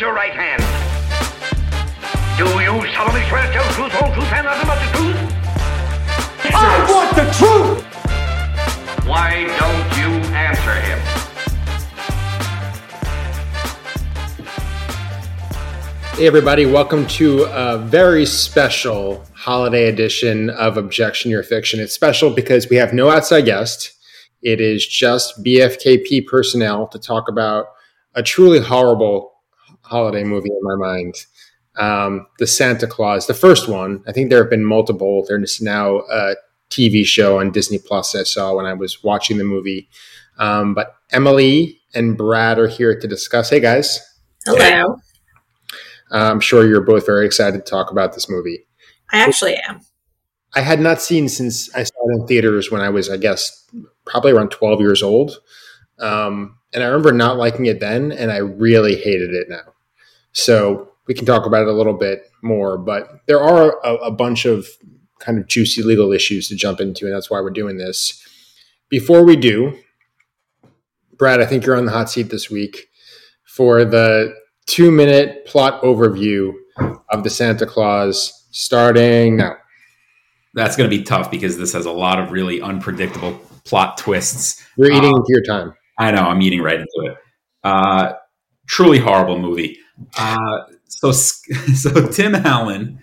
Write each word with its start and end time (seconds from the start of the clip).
Raise 0.00 0.06
your 0.06 0.14
right 0.14 0.32
hand. 0.32 0.62
Do 2.38 2.44
you 2.62 2.86
solemnly 2.94 3.22
swear 3.28 3.46
to 3.46 3.52
tell 3.52 3.64
the 3.68 3.74
truth, 3.74 3.92
whole 3.92 4.14
truth, 4.14 4.32
and 4.32 4.46
nothing 4.46 4.66
but 4.66 4.78
the 4.80 4.86
truth? 4.96 5.16
I 6.54 6.86
want 6.88 7.10
the 7.16 7.26
truth! 7.36 7.84
Why 9.06 9.44
don't 9.58 9.98
you 9.98 10.08
answer 10.34 10.74
him? 10.80 10.98
Hey, 16.16 16.26
everybody, 16.26 16.64
welcome 16.64 17.06
to 17.08 17.44
a 17.50 17.76
very 17.76 18.24
special 18.24 19.22
holiday 19.34 19.88
edition 19.88 20.48
of 20.48 20.78
Objection 20.78 21.30
Your 21.30 21.42
Fiction. 21.42 21.78
It's 21.78 21.92
special 21.92 22.30
because 22.30 22.70
we 22.70 22.76
have 22.76 22.94
no 22.94 23.10
outside 23.10 23.42
guest. 23.42 23.92
It 24.40 24.62
is 24.62 24.86
just 24.86 25.44
BFKP 25.44 26.26
personnel 26.26 26.88
to 26.88 26.98
talk 26.98 27.28
about 27.28 27.66
a 28.14 28.22
truly 28.22 28.60
horrible 28.60 29.34
holiday 29.90 30.24
movie 30.24 30.50
in 30.50 30.62
my 30.62 30.76
mind. 30.76 31.26
Um, 31.76 32.26
the 32.38 32.46
Santa 32.46 32.86
Clause, 32.86 33.26
the 33.26 33.34
first 33.34 33.68
one. 33.68 34.02
I 34.06 34.12
think 34.12 34.30
there 34.30 34.42
have 34.42 34.50
been 34.50 34.64
multiple. 34.64 35.24
There's 35.26 35.60
now 35.60 36.00
a 36.10 36.34
TV 36.70 37.04
show 37.04 37.40
on 37.40 37.50
Disney 37.50 37.78
Plus 37.78 38.14
I 38.14 38.22
saw 38.22 38.54
when 38.54 38.66
I 38.66 38.72
was 38.72 39.02
watching 39.02 39.38
the 39.38 39.44
movie. 39.44 39.88
Um, 40.38 40.74
but 40.74 40.94
Emily 41.12 41.80
and 41.94 42.16
Brad 42.16 42.58
are 42.58 42.68
here 42.68 42.98
to 42.98 43.08
discuss. 43.08 43.50
Hey, 43.50 43.60
guys. 43.60 44.00
Hello. 44.46 44.96
I'm 46.10 46.40
sure 46.40 46.66
you're 46.66 46.80
both 46.80 47.06
very 47.06 47.26
excited 47.26 47.64
to 47.64 47.70
talk 47.70 47.90
about 47.90 48.14
this 48.14 48.28
movie. 48.28 48.66
I 49.12 49.20
actually 49.20 49.56
am. 49.68 49.80
I 50.54 50.60
had 50.60 50.80
not 50.80 51.00
seen 51.00 51.28
since 51.28 51.72
I 51.74 51.84
saw 51.84 52.08
it 52.08 52.20
in 52.20 52.26
theaters 52.26 52.70
when 52.70 52.80
I 52.80 52.88
was, 52.88 53.08
I 53.08 53.16
guess, 53.16 53.68
probably 54.04 54.32
around 54.32 54.50
12 54.50 54.80
years 54.80 55.02
old. 55.02 55.38
Um, 56.00 56.58
and 56.72 56.82
I 56.82 56.86
remember 56.86 57.12
not 57.12 57.36
liking 57.36 57.66
it 57.66 57.78
then, 57.80 58.10
and 58.10 58.32
I 58.32 58.38
really 58.38 58.96
hated 58.96 59.32
it 59.32 59.48
now. 59.48 59.74
So 60.32 60.92
we 61.06 61.14
can 61.14 61.26
talk 61.26 61.46
about 61.46 61.62
it 61.62 61.68
a 61.68 61.72
little 61.72 61.94
bit 61.94 62.22
more, 62.42 62.78
but 62.78 63.08
there 63.26 63.40
are 63.40 63.80
a, 63.84 63.94
a 63.96 64.10
bunch 64.10 64.44
of 64.44 64.66
kind 65.18 65.38
of 65.38 65.46
juicy 65.48 65.82
legal 65.82 66.12
issues 66.12 66.48
to 66.48 66.56
jump 66.56 66.80
into, 66.80 67.06
and 67.06 67.14
that's 67.14 67.30
why 67.30 67.40
we're 67.40 67.50
doing 67.50 67.78
this. 67.78 68.24
Before 68.88 69.24
we 69.24 69.36
do, 69.36 69.78
Brad, 71.16 71.40
I 71.40 71.46
think 71.46 71.66
you're 71.66 71.76
on 71.76 71.84
the 71.84 71.92
hot 71.92 72.10
seat 72.10 72.30
this 72.30 72.50
week 72.50 72.88
for 73.44 73.84
the 73.84 74.34
two 74.66 74.90
minute 74.90 75.44
plot 75.46 75.82
overview 75.82 76.52
of 77.10 77.24
the 77.24 77.30
Santa 77.30 77.66
Clause 77.66 78.32
starting 78.50 79.36
now. 79.36 79.56
That's 80.54 80.76
going 80.76 80.90
to 80.90 80.96
be 80.96 81.04
tough 81.04 81.30
because 81.30 81.58
this 81.58 81.72
has 81.74 81.86
a 81.86 81.92
lot 81.92 82.18
of 82.18 82.32
really 82.32 82.60
unpredictable 82.60 83.38
plot 83.64 83.98
twists. 83.98 84.64
You're 84.76 84.90
eating 84.90 85.10
into 85.10 85.24
your 85.28 85.42
time. 85.42 85.74
I 85.98 86.10
know, 86.10 86.22
I'm 86.22 86.42
eating 86.42 86.62
right 86.62 86.80
into 86.80 87.12
it. 87.12 87.16
Uh, 87.62 88.14
truly 88.66 88.98
horrible 88.98 89.38
movie. 89.38 89.78
Uh, 90.16 90.64
so, 90.88 91.12
so 91.12 92.08
Tim 92.08 92.34
Allen 92.34 93.00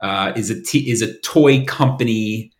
uh, 0.00 0.32
is 0.36 0.50
a 0.50 0.62
t- 0.62 0.90
is 0.90 1.02
a 1.02 1.18
toy 1.20 1.64
company 1.64 2.52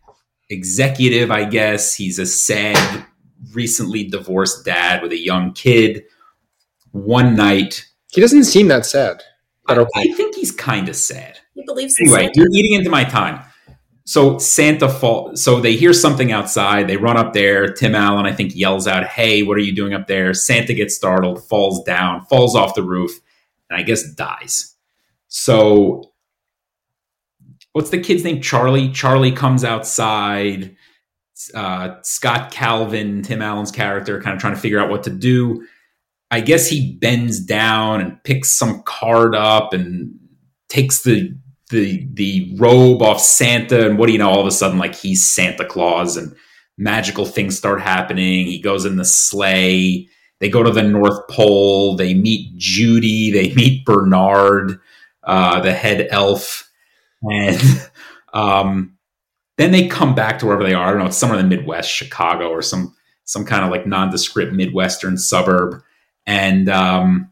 executive, 0.51 1.31
I 1.31 1.45
guess. 1.45 1.95
He's 1.95 2.19
a 2.19 2.27
sad, 2.27 3.05
recently 3.53 4.05
divorced 4.05 4.65
dad 4.65 5.03
with 5.03 5.13
a 5.13 5.19
young 5.19 5.53
kid. 5.53 6.05
One 6.93 7.35
night, 7.35 7.85
He 8.13 8.21
doesn't 8.21 8.45
seem 8.45 8.69
that 8.69 8.87
sad. 8.87 9.23
But 9.67 9.79
I, 9.79 9.83
okay. 9.83 9.91
I 10.01 10.13
think 10.15 10.35
he's 10.35 10.53
kind 10.53 10.89
of 10.89 10.97
sad. 10.97 11.39
He 11.55 11.63
believes 11.67 11.97
in 11.99 12.07
Anyway, 12.07 12.25
Santa. 12.27 12.33
you're 12.37 12.51
eating 12.53 12.73
into 12.75 12.89
my 12.91 13.05
time. 13.05 13.45
So 14.05 14.39
Santa 14.39 14.89
fall. 14.89 15.35
So 15.37 15.61
they 15.61 15.75
hear 15.75 15.93
something 15.93 16.31
outside. 16.31 16.87
They 16.89 16.97
run 16.97 17.17
up 17.17 17.33
there. 17.35 17.67
Tim 17.73 17.95
Allen, 17.97 18.25
I 18.25 18.33
think, 18.33 18.55
yells 18.55 18.87
out, 18.87 19.05
"Hey, 19.05 19.43
what 19.43 19.57
are 19.57 19.61
you 19.63 19.75
doing 19.75 19.93
up 19.95 20.07
there?" 20.07 20.33
Santa 20.33 20.73
gets 20.75 20.95
startled, 20.95 21.43
falls 21.49 21.83
down, 21.83 22.25
falls 22.27 22.55
off 22.55 22.77
the 22.77 22.85
roof, 22.85 23.11
and 23.11 23.23
I 23.71 23.83
guess 23.83 24.13
dies. 24.15 24.75
So, 25.29 26.13
what's 27.73 27.91
the 27.91 28.01
kid's 28.01 28.25
name? 28.25 28.41
Charlie. 28.41 28.91
Charlie 28.91 29.33
comes 29.33 29.65
outside. 29.65 30.77
Uh, 31.55 31.97
Scott 32.03 32.51
Calvin, 32.51 33.23
Tim 33.23 33.43
Allen's 33.43 33.71
character, 33.71 34.23
kind 34.23 34.35
of 34.35 34.41
trying 34.41 34.55
to 34.55 34.61
figure 34.61 34.79
out 34.79 34.89
what 34.89 35.03
to 35.05 35.11
do. 35.11 35.67
I 36.31 36.41
guess 36.41 36.67
he 36.69 36.97
bends 37.01 37.41
down 37.41 38.01
and 38.01 38.23
picks 38.25 38.53
some 38.53 38.83
card 38.83 39.35
up 39.35 39.73
and 39.73 40.15
takes 40.69 41.03
the 41.03 41.37
the 41.71 42.09
the 42.15 42.57
robe 42.59 43.03
off 43.03 43.21
Santa, 43.21 43.87
and 43.87 43.99
what 43.99 44.07
do 44.07 44.13
you 44.13 44.19
know? 44.19 44.31
All 44.31 44.41
of 44.41 44.47
a 44.47 44.53
sudden, 44.53 44.79
like 44.79 44.95
he's 44.95 45.27
Santa 45.27 45.65
Claus, 45.65 46.17
and 46.17 46.35
magical 46.79 47.27
things 47.27 47.57
start 47.57 47.81
happening. 47.81 48.47
He 48.47 48.61
goes 48.61 48.85
in 48.85 48.97
the 48.97 49.05
sleigh. 49.05 50.09
They 50.41 50.49
go 50.49 50.63
to 50.63 50.71
the 50.71 50.83
North 50.83 51.27
Pole. 51.29 51.97
They 51.97 52.15
meet 52.15 52.57
Judy. 52.57 53.31
They 53.31 53.55
meet 53.55 53.85
Bernard, 53.85 54.81
uh, 55.25 55.61
the 55.61 55.73
head 55.73 56.09
elf, 56.11 56.71
and 57.23 57.91
um, 58.35 58.97
then 59.57 59.73
they 59.73 59.89
come 59.89 60.15
back 60.15 60.39
to 60.39 60.47
wherever 60.47 60.63
they 60.63 60.75
are. 60.75 60.87
I 60.87 60.91
don't 60.91 60.99
know. 61.01 61.07
It's 61.07 61.17
somewhere 61.17 61.39
in 61.39 61.49
the 61.49 61.57
Midwest, 61.57 61.91
Chicago, 61.91 62.51
or 62.51 62.63
some 62.63 62.95
some 63.25 63.45
kind 63.45 63.65
of 63.65 63.71
like 63.71 63.87
nondescript 63.87 64.53
Midwestern 64.53 65.17
suburb, 65.17 65.83
and 66.27 66.69
um, 66.69 67.31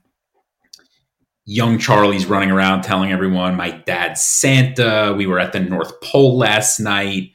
young 1.44 1.78
Charlie's 1.78 2.26
running 2.26 2.50
around 2.50 2.82
telling 2.82 3.12
everyone, 3.12 3.56
My 3.56 3.70
dad's 3.70 4.22
Santa. 4.22 5.14
We 5.16 5.26
were 5.26 5.38
at 5.38 5.52
the 5.52 5.60
North 5.60 6.00
Pole 6.00 6.38
last 6.38 6.80
night. 6.80 7.32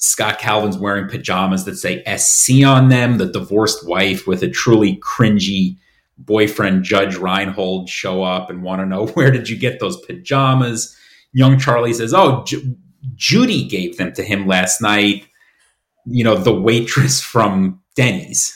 Scott 0.00 0.38
Calvin's 0.38 0.78
wearing 0.78 1.08
pajamas 1.08 1.64
that 1.64 1.76
say 1.76 2.02
SC 2.16 2.64
on 2.64 2.88
them. 2.88 3.18
The 3.18 3.26
divorced 3.26 3.86
wife 3.86 4.26
with 4.26 4.42
a 4.44 4.48
truly 4.48 4.96
cringy 5.00 5.76
boyfriend, 6.18 6.84
Judge 6.84 7.16
Reinhold, 7.16 7.88
show 7.88 8.22
up 8.22 8.48
and 8.48 8.62
want 8.62 8.80
to 8.80 8.86
know 8.86 9.06
where 9.14 9.30
did 9.30 9.48
you 9.48 9.56
get 9.56 9.80
those 9.80 10.00
pajamas? 10.02 10.96
Young 11.32 11.58
Charlie 11.58 11.92
says, 11.92 12.14
Oh, 12.14 12.44
Ju- 12.44 12.76
Judy 13.16 13.66
gave 13.66 13.96
them 13.98 14.12
to 14.12 14.22
him 14.22 14.46
last 14.46 14.80
night. 14.80 15.26
You 16.06 16.24
know, 16.24 16.36
the 16.36 16.58
waitress 16.58 17.20
from 17.20 17.80
Denny's. 17.96 18.54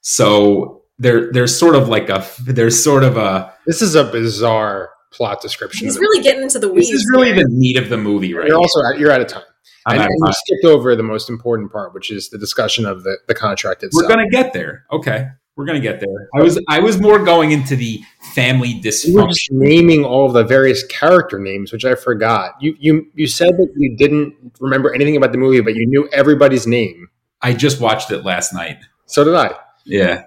So 0.00 0.82
there, 0.98 1.32
there's 1.32 1.58
sort 1.58 1.74
of 1.74 1.88
like 1.88 2.08
a, 2.08 2.24
there's 2.44 2.82
sort 2.82 3.02
of 3.04 3.16
a, 3.16 3.52
This 3.66 3.82
is 3.82 3.94
a 3.94 4.04
bizarre 4.04 4.90
plot 5.12 5.40
description. 5.40 5.86
He's 5.86 5.96
of 5.96 6.00
it. 6.00 6.04
really 6.04 6.22
getting 6.22 6.42
into 6.42 6.58
the 6.58 6.68
weeds. 6.72 6.88
this 6.90 7.00
is 7.00 7.10
really 7.12 7.32
here. 7.32 7.42
the 7.44 7.50
meat 7.50 7.76
of 7.76 7.88
the 7.88 7.96
movie, 7.96 8.34
right? 8.34 8.48
You're 8.48 8.56
also 8.58 8.80
at, 8.92 8.98
you're 8.98 9.10
out 9.10 9.20
of 9.20 9.26
time. 9.28 9.42
And, 9.86 10.00
and 10.00 10.10
you 10.10 10.32
skipped 10.32 10.64
over 10.64 10.96
the 10.96 11.02
most 11.02 11.28
important 11.28 11.70
part, 11.70 11.92
which 11.92 12.10
is 12.10 12.30
the 12.30 12.38
discussion 12.38 12.86
of 12.86 13.04
the, 13.04 13.18
the 13.28 13.34
contract 13.34 13.82
itself. 13.82 14.02
We're 14.02 14.08
gonna 14.08 14.30
get 14.30 14.52
there. 14.52 14.84
Okay, 14.90 15.28
we're 15.56 15.66
gonna 15.66 15.80
get 15.80 16.00
there. 16.00 16.28
I 16.34 16.40
was 16.42 16.58
I 16.68 16.80
was 16.80 16.98
more 16.98 17.18
going 17.18 17.50
into 17.52 17.76
the 17.76 18.02
family 18.32 18.68
you 18.68 18.76
were 18.76 18.82
just 18.82 19.06
dysfunction. 19.06 19.48
naming 19.50 20.04
all 20.04 20.26
of 20.26 20.32
the 20.32 20.44
various 20.44 20.86
character 20.86 21.38
names, 21.38 21.70
which 21.70 21.84
I 21.84 21.94
forgot. 21.96 22.52
You 22.60 22.74
you 22.78 23.06
you 23.14 23.26
said 23.26 23.50
that 23.58 23.72
you 23.76 23.96
didn't 23.96 24.34
remember 24.58 24.94
anything 24.94 25.16
about 25.16 25.32
the 25.32 25.38
movie, 25.38 25.60
but 25.60 25.74
you 25.74 25.86
knew 25.86 26.08
everybody's 26.12 26.66
name. 26.66 27.08
I 27.42 27.52
just 27.52 27.78
watched 27.80 28.10
it 28.10 28.24
last 28.24 28.54
night. 28.54 28.78
So 29.06 29.22
did 29.22 29.34
I. 29.34 29.54
Yeah, 29.84 30.24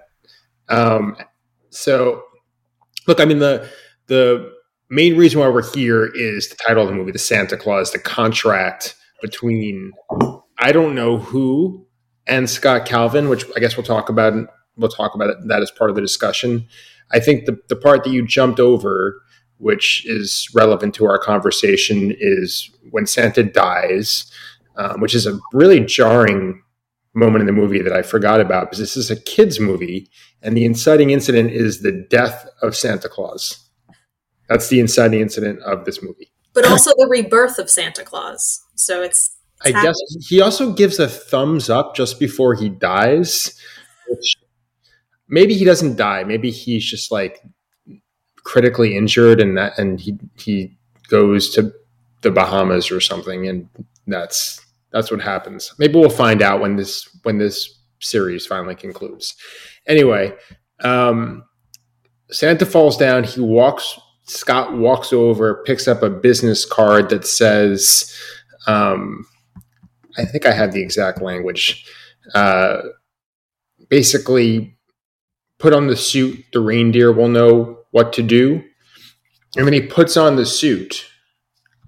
Um, 0.68 1.16
so, 1.70 2.22
look, 3.08 3.20
I 3.20 3.24
mean 3.24 3.40
the 3.40 3.68
the 4.06 4.52
main 4.88 5.16
reason 5.16 5.40
why 5.40 5.48
we're 5.48 5.68
here 5.74 6.06
is 6.06 6.48
the 6.48 6.56
title 6.56 6.84
of 6.84 6.88
the 6.88 6.94
movie, 6.94 7.10
the 7.10 7.18
Santa 7.18 7.56
Clause, 7.56 7.90
the 7.90 7.98
contract 7.98 8.94
between 9.20 9.92
I 10.58 10.72
don't 10.72 10.94
know 10.94 11.18
who 11.18 11.86
and 12.26 12.48
Scott 12.48 12.86
Calvin, 12.86 13.28
which 13.28 13.44
I 13.56 13.60
guess 13.60 13.76
we'll 13.76 13.86
talk 13.86 14.08
about. 14.08 14.34
We'll 14.76 14.90
talk 14.90 15.14
about 15.14 15.34
that 15.46 15.62
as 15.62 15.70
part 15.70 15.90
of 15.90 15.96
the 15.96 16.02
discussion. 16.02 16.66
I 17.12 17.20
think 17.20 17.46
the 17.46 17.58
the 17.68 17.76
part 17.76 18.04
that 18.04 18.10
you 18.10 18.26
jumped 18.26 18.60
over, 18.60 19.20
which 19.58 20.04
is 20.06 20.48
relevant 20.54 20.94
to 20.96 21.06
our 21.06 21.18
conversation, 21.18 22.14
is 22.18 22.70
when 22.90 23.06
Santa 23.06 23.42
dies, 23.42 24.30
um, 24.76 25.00
which 25.00 25.14
is 25.14 25.26
a 25.26 25.38
really 25.52 25.80
jarring 25.80 26.62
moment 27.14 27.40
in 27.40 27.46
the 27.46 27.52
movie 27.52 27.82
that 27.82 27.92
I 27.92 28.02
forgot 28.02 28.40
about 28.40 28.66
because 28.66 28.78
this 28.78 28.96
is 28.96 29.10
a 29.10 29.20
kids 29.20 29.58
movie 29.58 30.08
and 30.42 30.56
the 30.56 30.64
inciting 30.64 31.10
incident 31.10 31.50
is 31.50 31.80
the 31.80 32.06
death 32.10 32.46
of 32.62 32.76
Santa 32.76 33.08
Claus. 33.08 33.68
That's 34.48 34.68
the 34.68 34.78
inciting 34.78 35.20
incident 35.20 35.60
of 35.62 35.84
this 35.84 36.02
movie. 36.02 36.30
but 36.54 36.64
also 36.66 36.90
the 36.96 37.08
rebirth 37.10 37.58
of 37.58 37.68
Santa 37.70 38.04
Claus. 38.04 38.64
So 38.78 39.02
it's, 39.02 39.36
I 39.64 39.70
it's 39.70 39.82
guess 39.82 40.28
he 40.28 40.40
also 40.40 40.72
gives 40.72 40.98
a 40.98 41.08
thumbs 41.08 41.68
up 41.68 41.96
just 41.96 42.20
before 42.20 42.54
he 42.54 42.68
dies, 42.68 43.58
which 44.08 44.36
maybe 45.28 45.54
he 45.54 45.64
doesn't 45.64 45.96
die. 45.96 46.24
Maybe 46.24 46.50
he's 46.50 46.84
just 46.84 47.10
like 47.10 47.42
critically 48.36 48.96
injured 48.96 49.40
and 49.40 49.58
that 49.58 49.78
and 49.78 50.00
he 50.00 50.16
he 50.36 50.78
goes 51.08 51.50
to 51.50 51.72
the 52.22 52.30
Bahamas 52.30 52.90
or 52.90 53.00
something 53.00 53.46
and 53.46 53.68
that's 54.06 54.64
that's 54.90 55.10
what 55.10 55.20
happens. 55.20 55.74
Maybe 55.78 55.98
we'll 55.98 56.08
find 56.08 56.40
out 56.40 56.60
when 56.60 56.76
this 56.76 57.08
when 57.24 57.38
this 57.38 57.78
series 58.00 58.46
finally 58.46 58.74
concludes. 58.74 59.34
Anyway, 59.86 60.34
um, 60.80 61.44
Santa 62.30 62.64
falls 62.64 62.96
down. 62.96 63.24
He 63.24 63.40
walks. 63.40 63.98
Scott 64.24 64.76
walks 64.76 65.12
over, 65.14 65.62
picks 65.64 65.88
up 65.88 66.02
a 66.02 66.10
business 66.10 66.66
card 66.66 67.08
that 67.08 67.26
says, 67.26 68.14
um, 68.68 69.26
"I 70.18 70.26
think 70.26 70.46
I 70.46 70.52
have 70.52 70.72
the 70.72 70.82
exact 70.82 71.22
language." 71.22 71.86
Uh, 72.34 72.82
basically, 73.88 74.76
put 75.58 75.72
on 75.72 75.86
the 75.88 75.96
suit. 75.96 76.44
The 76.52 76.60
reindeer 76.60 77.12
will 77.12 77.28
know 77.28 77.80
what 77.92 78.12
to 78.14 78.22
do. 78.22 78.64
and 79.56 79.66
then 79.66 79.72
he 79.74 79.80
puts 79.80 80.16
on 80.16 80.36
the 80.36 80.46
suit 80.46 81.06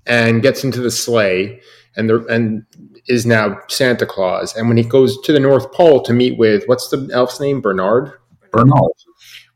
and 0.06 0.43
gets 0.43 0.65
into 0.65 0.81
the 0.81 0.91
sleigh 0.91 1.61
and 1.97 2.09
the 2.11 2.25
and 2.27 2.65
is 3.09 3.27
now 3.27 3.59
Santa 3.69 4.06
Claus. 4.06 4.56
And 4.56 4.69
when 4.69 4.77
he 4.77 4.85
goes 4.85 5.21
to 5.23 5.32
the 5.32 5.41
North 5.41 5.73
Pole 5.73 6.03
to 6.05 6.12
meet 6.12 6.38
with 6.38 6.65
what's 6.67 6.88
the 6.88 7.09
elf's 7.12 7.41
name? 7.41 7.61
Bernard. 7.61 8.12
Bernard. 8.53 8.93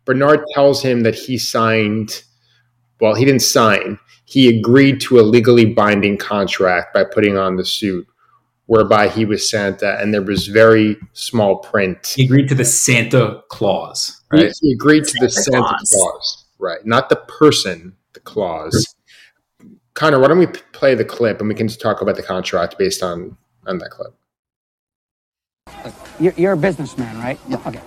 Bernard 0.04 0.40
tells 0.54 0.82
him 0.82 1.02
that 1.02 1.14
he 1.14 1.38
signed. 1.38 2.22
Well, 3.00 3.14
he 3.14 3.24
didn't 3.24 3.42
sign. 3.42 3.98
He 4.24 4.48
agreed 4.48 5.00
to 5.02 5.20
a 5.20 5.22
legally 5.22 5.66
binding 5.66 6.16
contract 6.16 6.94
by 6.94 7.04
putting 7.04 7.36
on 7.36 7.56
the 7.56 7.64
suit, 7.64 8.06
whereby 8.66 9.08
he 9.08 9.24
was 9.24 9.48
Santa, 9.48 9.98
and 10.00 10.14
there 10.14 10.22
was 10.22 10.46
very 10.46 10.96
small 11.12 11.58
print. 11.58 12.14
He 12.16 12.24
agreed 12.24 12.48
to 12.48 12.54
the 12.54 12.64
Santa 12.64 13.42
Clause, 13.50 14.22
He, 14.32 14.44
right? 14.44 14.52
he 14.60 14.72
agreed 14.72 15.04
to 15.04 15.18
the 15.20 15.30
Santa 15.30 15.58
Santa 15.58 15.68
Clause. 15.68 15.90
Claus, 15.92 16.44
right? 16.58 16.86
Not 16.86 17.08
the 17.10 17.16
person, 17.16 17.94
the 18.14 18.20
clause. 18.20 18.94
Connor, 19.92 20.18
why 20.18 20.28
don't 20.28 20.38
we 20.38 20.46
play 20.46 20.94
the 20.94 21.04
clip 21.04 21.40
and 21.40 21.48
we 21.48 21.54
can 21.54 21.68
talk 21.68 22.00
about 22.00 22.16
the 22.16 22.22
contract 22.22 22.78
based 22.78 23.02
on 23.02 23.36
on 23.66 23.78
that 23.78 23.90
clip? 23.90 24.14
You're, 26.18 26.32
you're 26.36 26.52
a 26.52 26.56
businessman, 26.56 27.16
right? 27.18 27.38
Yeah. 27.48 27.60
Okay. 27.66 27.80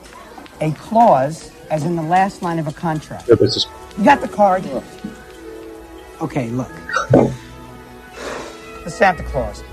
A 0.61 0.71
clause, 0.73 1.51
as 1.69 1.83
in 1.83 1.95
the 1.95 2.01
last 2.01 2.41
line 2.41 2.59
of 2.59 2.67
a 2.67 2.73
contract. 2.73 3.27
Your 3.27 3.37
business. 3.37 3.67
You 3.97 4.03
got 4.03 4.21
the 4.21 4.27
card? 4.27 4.63
Okay, 6.21 6.49
look. 6.49 6.71
The 8.83 8.89
Santa 8.89 9.23
Clause. 9.23 9.63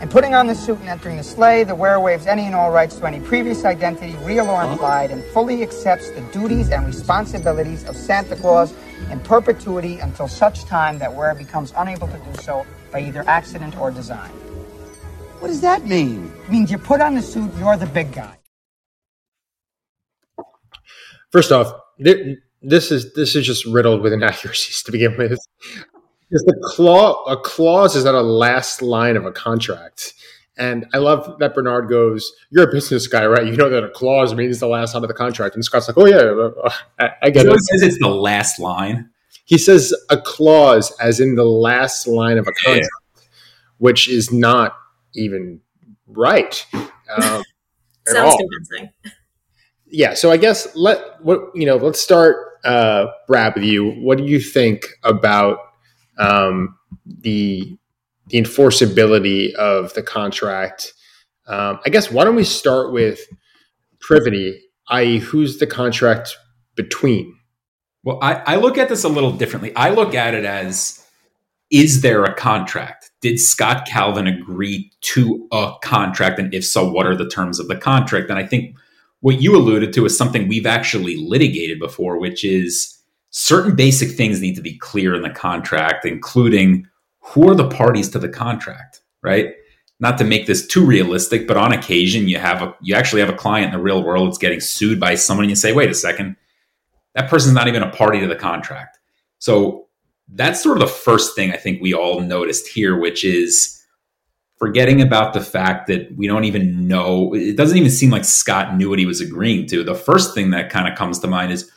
In 0.00 0.08
putting 0.08 0.32
on 0.32 0.46
the 0.46 0.54
suit 0.54 0.78
and 0.78 0.88
entering 0.88 1.16
the 1.16 1.24
sleigh, 1.24 1.64
the 1.64 1.74
wearer 1.74 1.98
waives 1.98 2.26
any 2.28 2.44
and 2.44 2.54
all 2.54 2.70
rights 2.70 2.96
to 2.96 3.06
any 3.06 3.18
previous 3.18 3.64
identity, 3.64 4.14
real 4.22 4.48
or 4.48 4.62
implied, 4.62 5.10
and 5.10 5.24
fully 5.32 5.60
accepts 5.60 6.08
the 6.12 6.20
duties 6.32 6.70
and 6.70 6.86
responsibilities 6.86 7.84
of 7.88 7.96
Santa 7.96 8.36
Claus 8.36 8.72
in 9.10 9.18
perpetuity 9.20 9.98
until 9.98 10.28
such 10.28 10.64
time 10.66 11.00
that 11.00 11.12
wearer 11.12 11.34
becomes 11.34 11.72
unable 11.76 12.06
to 12.06 12.18
do 12.18 12.42
so 12.42 12.64
by 12.92 13.00
either 13.00 13.24
accident 13.26 13.76
or 13.76 13.90
design. 13.90 14.30
What 15.40 15.48
does 15.48 15.62
that 15.62 15.84
mean? 15.84 16.32
It 16.44 16.50
means 16.50 16.70
you 16.70 16.78
put 16.78 17.00
on 17.00 17.16
the 17.16 17.22
suit, 17.22 17.50
you're 17.58 17.76
the 17.76 17.86
big 17.86 18.12
guy. 18.12 18.38
First 21.32 21.50
off, 21.50 21.72
thi- 22.02 22.36
this 22.62 22.90
is 22.90 23.12
this 23.14 23.34
is 23.36 23.46
just 23.46 23.64
riddled 23.66 24.02
with 24.02 24.12
inaccuracies 24.18 24.82
to 24.82 24.92
begin 24.92 25.16
with. 25.16 25.38
Because 26.30 26.44
the 26.44 26.60
clause 26.62 27.16
a 27.28 27.36
clause 27.36 27.96
is 27.96 28.04
not 28.04 28.14
a 28.14 28.22
last 28.22 28.82
line 28.82 29.16
of 29.16 29.24
a 29.24 29.32
contract. 29.32 30.14
And 30.58 30.86
I 30.92 30.98
love 30.98 31.38
that 31.38 31.54
Bernard 31.54 31.88
goes, 31.88 32.32
"You're 32.50 32.68
a 32.68 32.72
business 32.72 33.06
guy, 33.06 33.24
right? 33.26 33.46
You 33.46 33.56
know 33.56 33.70
that 33.70 33.84
a 33.84 33.90
clause 33.90 34.34
means 34.34 34.58
the 34.58 34.66
last 34.66 34.92
line 34.92 35.04
of 35.04 35.08
the 35.08 35.14
contract." 35.14 35.54
And 35.54 35.64
Scott's 35.64 35.88
like, 35.88 35.96
"Oh 35.96 36.06
yeah, 36.06 36.16
uh, 36.16 36.70
I, 36.98 37.10
I 37.22 37.30
get 37.30 37.42
So 37.42 37.52
it." 37.52 37.54
it 37.54 37.62
says 37.62 37.82
it's 37.82 37.98
the 38.00 38.08
last 38.08 38.58
line. 38.58 39.08
He 39.44 39.56
says 39.56 39.94
a 40.10 40.20
clause, 40.20 40.94
as 41.00 41.20
in 41.20 41.36
the 41.36 41.44
last 41.44 42.06
line 42.06 42.38
of 42.38 42.48
a 42.48 42.52
contract, 42.52 42.88
which 43.78 44.08
is 44.08 44.32
not 44.32 44.76
even 45.14 45.60
right. 46.08 46.66
Um, 46.74 47.42
Sounds 48.06 48.36
convincing. 48.36 48.90
Yeah, 49.86 50.14
so 50.14 50.30
I 50.30 50.36
guess 50.36 50.74
let 50.74 51.22
what 51.22 51.40
you 51.54 51.66
know. 51.66 51.76
Let's 51.76 52.00
start, 52.00 52.36
uh, 52.64 53.06
Brad, 53.26 53.54
with 53.54 53.64
you. 53.64 53.90
What 53.92 54.18
do 54.18 54.24
you 54.24 54.40
think 54.40 54.86
about 55.04 55.58
um, 56.18 56.76
the 57.06 57.78
the 58.28 58.38
enforceability 58.38 59.54
of 59.54 59.94
the 59.94 60.02
contract? 60.02 60.92
Um, 61.46 61.80
I 61.86 61.88
guess 61.88 62.10
why 62.10 62.24
don't 62.24 62.36
we 62.36 62.44
start 62.44 62.92
with 62.92 63.20
privity, 64.00 64.60
i.e., 64.88 65.18
who's 65.18 65.58
the 65.58 65.66
contract 65.66 66.36
between? 66.74 67.34
Well, 68.04 68.18
I, 68.22 68.34
I 68.34 68.56
look 68.56 68.78
at 68.78 68.88
this 68.88 69.04
a 69.04 69.08
little 69.08 69.32
differently. 69.32 69.74
I 69.74 69.90
look 69.90 70.14
at 70.14 70.34
it 70.34 70.44
as 70.44 71.04
is 71.70 72.00
there 72.00 72.24
a 72.24 72.34
contract? 72.34 73.10
Did 73.20 73.38
Scott 73.38 73.86
Calvin 73.86 74.26
agree 74.26 74.90
to 75.02 75.48
a 75.52 75.72
contract? 75.82 76.38
And 76.38 76.54
if 76.54 76.64
so, 76.64 76.88
what 76.90 77.06
are 77.06 77.16
the 77.16 77.28
terms 77.28 77.58
of 77.58 77.68
the 77.68 77.76
contract? 77.76 78.30
And 78.30 78.38
I 78.38 78.46
think 78.46 78.76
what 79.20 79.40
you 79.40 79.56
alluded 79.56 79.92
to 79.94 80.04
is 80.04 80.16
something 80.16 80.46
we've 80.46 80.66
actually 80.66 81.16
litigated 81.16 81.78
before, 81.78 82.18
which 82.18 82.44
is 82.44 82.98
certain 83.30 83.74
basic 83.74 84.10
things 84.10 84.40
need 84.40 84.54
to 84.54 84.62
be 84.62 84.78
clear 84.78 85.14
in 85.14 85.22
the 85.22 85.30
contract, 85.30 86.04
including 86.04 86.86
who 87.20 87.48
are 87.48 87.54
the 87.54 87.68
parties 87.68 88.08
to 88.10 88.18
the 88.18 88.28
contract, 88.28 89.02
right? 89.22 89.54
Not 90.00 90.18
to 90.18 90.24
make 90.24 90.46
this 90.46 90.66
too 90.66 90.84
realistic, 90.84 91.46
but 91.48 91.56
on 91.56 91.72
occasion 91.72 92.28
you 92.28 92.38
have 92.38 92.62
a 92.62 92.74
you 92.80 92.94
actually 92.94 93.20
have 93.20 93.28
a 93.28 93.36
client 93.36 93.66
in 93.66 93.72
the 93.72 93.82
real 93.82 94.02
world 94.02 94.28
that's 94.28 94.38
getting 94.38 94.60
sued 94.60 95.00
by 95.00 95.16
someone 95.16 95.44
and 95.44 95.50
you 95.50 95.56
say, 95.56 95.72
wait 95.72 95.90
a 95.90 95.94
second, 95.94 96.36
that 97.14 97.28
person's 97.28 97.54
not 97.54 97.68
even 97.68 97.82
a 97.82 97.90
party 97.90 98.20
to 98.20 98.28
the 98.28 98.36
contract. 98.36 98.98
So 99.38 99.88
that's 100.28 100.62
sort 100.62 100.76
of 100.76 100.80
the 100.80 100.94
first 100.94 101.34
thing 101.34 101.52
I 101.52 101.56
think 101.56 101.82
we 101.82 101.94
all 101.94 102.20
noticed 102.20 102.68
here, 102.68 102.96
which 102.96 103.24
is 103.24 103.77
forgetting 104.58 105.00
about 105.00 105.32
the 105.32 105.40
fact 105.40 105.86
that 105.86 106.16
we 106.16 106.26
don't 106.26 106.44
even 106.44 106.88
know. 106.88 107.32
It 107.34 107.56
doesn't 107.56 107.76
even 107.76 107.90
seem 107.90 108.10
like 108.10 108.24
Scott 108.24 108.76
knew 108.76 108.90
what 108.90 108.98
he 108.98 109.06
was 109.06 109.20
agreeing 109.20 109.66
to. 109.68 109.84
The 109.84 109.94
first 109.94 110.34
thing 110.34 110.50
that 110.50 110.70
kind 110.70 110.88
of 110.88 110.98
comes 110.98 111.18
to 111.20 111.28
mind 111.28 111.52
is 111.52 111.70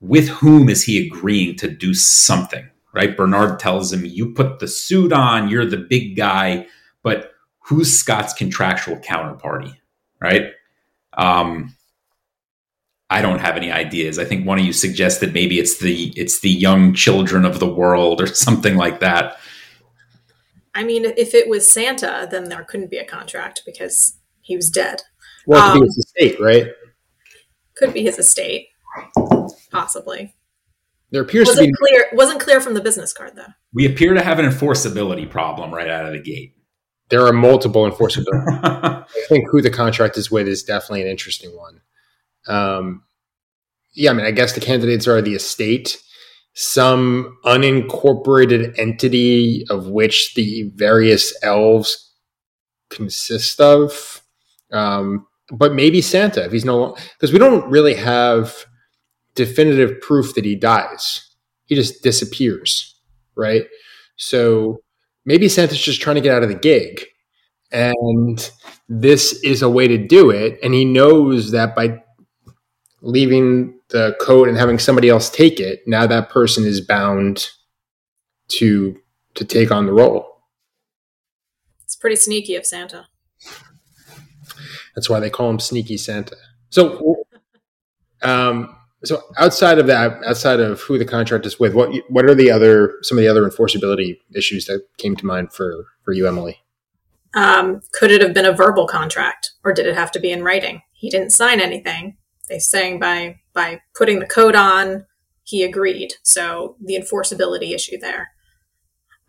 with 0.00 0.28
whom 0.28 0.68
is 0.68 0.82
he 0.82 1.06
agreeing 1.06 1.56
to 1.56 1.68
do 1.70 1.94
something, 1.94 2.68
right? 2.92 3.16
Bernard 3.16 3.60
tells 3.60 3.92
him, 3.92 4.04
You 4.04 4.32
put 4.32 4.58
the 4.58 4.66
suit 4.66 5.12
on, 5.12 5.48
you're 5.48 5.64
the 5.64 5.76
big 5.76 6.16
guy, 6.16 6.66
but 7.02 7.32
who's 7.60 7.96
Scott's 7.96 8.32
contractual 8.32 8.96
counterparty, 8.96 9.76
right? 10.20 10.50
Um, 11.12 11.76
I 13.08 13.20
don't 13.20 13.40
have 13.40 13.56
any 13.56 13.70
ideas. 13.70 14.18
I 14.18 14.24
think 14.24 14.46
one 14.46 14.58
of 14.58 14.64
you 14.64 14.72
suggested 14.72 15.34
maybe 15.34 15.58
it's 15.60 15.78
the 15.78 16.12
it's 16.16 16.40
the 16.40 16.50
young 16.50 16.94
children 16.94 17.44
of 17.44 17.60
the 17.60 17.72
world 17.72 18.20
or 18.20 18.26
something 18.34 18.76
like 18.76 19.00
that. 19.00 19.36
I 20.74 20.84
mean, 20.84 21.04
if 21.04 21.34
it 21.34 21.48
was 21.48 21.70
Santa, 21.70 22.26
then 22.30 22.44
there 22.44 22.64
couldn't 22.64 22.90
be 22.90 22.98
a 22.98 23.04
contract 23.04 23.62
because 23.66 24.16
he 24.40 24.56
was 24.56 24.70
dead. 24.70 25.02
Well, 25.46 25.60
it 25.60 25.72
could 25.72 25.76
Um, 25.76 25.80
be 25.80 25.86
his 25.86 25.98
estate, 25.98 26.40
right? 26.40 26.66
Could 27.76 27.92
be 27.94 28.02
his 28.02 28.18
estate, 28.18 28.68
possibly. 29.70 30.34
There 31.10 31.22
appears 31.22 31.48
to 31.48 31.54
be 31.54 31.60
Wasn't 31.60 31.76
clear. 31.76 32.04
Wasn't 32.14 32.40
clear 32.40 32.60
from 32.60 32.74
the 32.74 32.80
business 32.80 33.12
card 33.12 33.36
though. 33.36 33.52
We 33.74 33.84
appear 33.86 34.14
to 34.14 34.22
have 34.22 34.38
an 34.38 34.46
enforceability 34.46 35.28
problem 35.28 35.72
right 35.74 35.88
out 35.90 36.06
of 36.06 36.12
the 36.12 36.20
gate. 36.22 36.54
there 37.10 37.26
are 37.26 37.32
multiple 37.34 37.90
enforceability. 37.90 38.24
I 38.64 39.04
think 39.28 39.46
who 39.50 39.60
the 39.60 39.68
contract 39.70 40.16
is 40.16 40.30
with 40.30 40.48
is 40.48 40.62
definitely 40.62 41.02
an 41.02 41.08
interesting 41.08 41.50
one. 41.54 41.80
Um, 42.46 43.02
yeah, 43.92 44.10
I 44.10 44.14
mean, 44.14 44.24
I 44.24 44.30
guess 44.30 44.54
the 44.54 44.60
candidates 44.60 45.06
are 45.06 45.20
the 45.20 45.34
estate, 45.34 45.98
some 46.54 47.38
unincorporated 47.44 48.78
entity 48.78 49.64
of 49.70 49.88
which 49.88 50.34
the 50.34 50.70
various 50.74 51.34
elves 51.42 52.12
consist 52.90 53.60
of, 53.60 54.22
um, 54.72 55.26
but 55.50 55.74
maybe 55.74 56.00
Santa 56.00 56.44
if 56.44 56.52
he's 56.52 56.64
no 56.64 56.78
longer, 56.78 57.00
because 57.14 57.32
we 57.32 57.38
don't 57.38 57.68
really 57.70 57.94
have 57.94 58.66
definitive 59.34 60.00
proof 60.00 60.34
that 60.34 60.44
he 60.44 60.54
dies. 60.54 61.28
He 61.66 61.74
just 61.74 62.02
disappears, 62.02 63.00
right? 63.34 63.64
So 64.16 64.82
maybe 65.24 65.48
Santa's 65.48 65.80
just 65.80 66.00
trying 66.00 66.16
to 66.16 66.22
get 66.22 66.34
out 66.34 66.42
of 66.42 66.48
the 66.48 66.54
gig. 66.54 67.04
And 67.70 68.50
this 68.88 69.42
is 69.42 69.62
a 69.62 69.70
way 69.70 69.88
to 69.88 69.96
do 69.96 70.28
it. 70.30 70.58
And 70.62 70.74
he 70.74 70.84
knows 70.84 71.52
that 71.52 71.74
by 71.74 72.02
leaving 73.00 73.80
the 73.92 74.16
code 74.20 74.48
and 74.48 74.58
having 74.58 74.78
somebody 74.78 75.08
else 75.08 75.30
take 75.30 75.60
it, 75.60 75.82
now 75.86 76.06
that 76.06 76.30
person 76.30 76.64
is 76.64 76.80
bound 76.80 77.48
to 78.48 78.98
to 79.34 79.44
take 79.44 79.70
on 79.70 79.86
the 79.86 79.92
role. 79.92 80.26
It's 81.84 81.96
pretty 81.96 82.16
sneaky 82.16 82.56
of 82.56 82.66
Santa. 82.66 83.06
That's 84.94 85.08
why 85.08 85.20
they 85.20 85.30
call 85.30 85.48
him 85.48 85.58
Sneaky 85.58 85.96
Santa. 85.96 86.36
So, 86.68 87.24
um, 88.22 88.76
so 89.04 89.22
outside 89.38 89.78
of 89.78 89.86
that, 89.86 90.22
outside 90.24 90.60
of 90.60 90.80
who 90.80 90.98
the 90.98 91.04
contract 91.04 91.46
is 91.46 91.58
with, 91.58 91.74
what 91.74 91.90
what 92.08 92.24
are 92.24 92.34
the 92.34 92.50
other 92.50 92.94
some 93.02 93.18
of 93.18 93.22
the 93.22 93.28
other 93.28 93.48
enforceability 93.48 94.18
issues 94.34 94.66
that 94.66 94.86
came 94.98 95.16
to 95.16 95.26
mind 95.26 95.52
for 95.52 95.84
for 96.04 96.12
you, 96.12 96.26
Emily? 96.26 96.58
Um, 97.34 97.80
could 97.92 98.10
it 98.10 98.20
have 98.20 98.34
been 98.34 98.44
a 98.44 98.52
verbal 98.52 98.86
contract, 98.86 99.52
or 99.64 99.72
did 99.72 99.86
it 99.86 99.94
have 99.94 100.12
to 100.12 100.20
be 100.20 100.30
in 100.30 100.42
writing? 100.42 100.82
He 100.92 101.08
didn't 101.08 101.30
sign 101.30 101.60
anything. 101.60 102.16
They 102.52 102.58
saying 102.58 102.98
by 102.98 103.40
by 103.54 103.80
putting 103.94 104.18
the 104.18 104.26
code 104.26 104.54
on, 104.54 105.06
he 105.42 105.62
agreed. 105.62 106.12
So 106.22 106.76
the 106.84 106.96
enforceability 106.96 107.74
issue 107.74 107.96
there. 107.98 108.30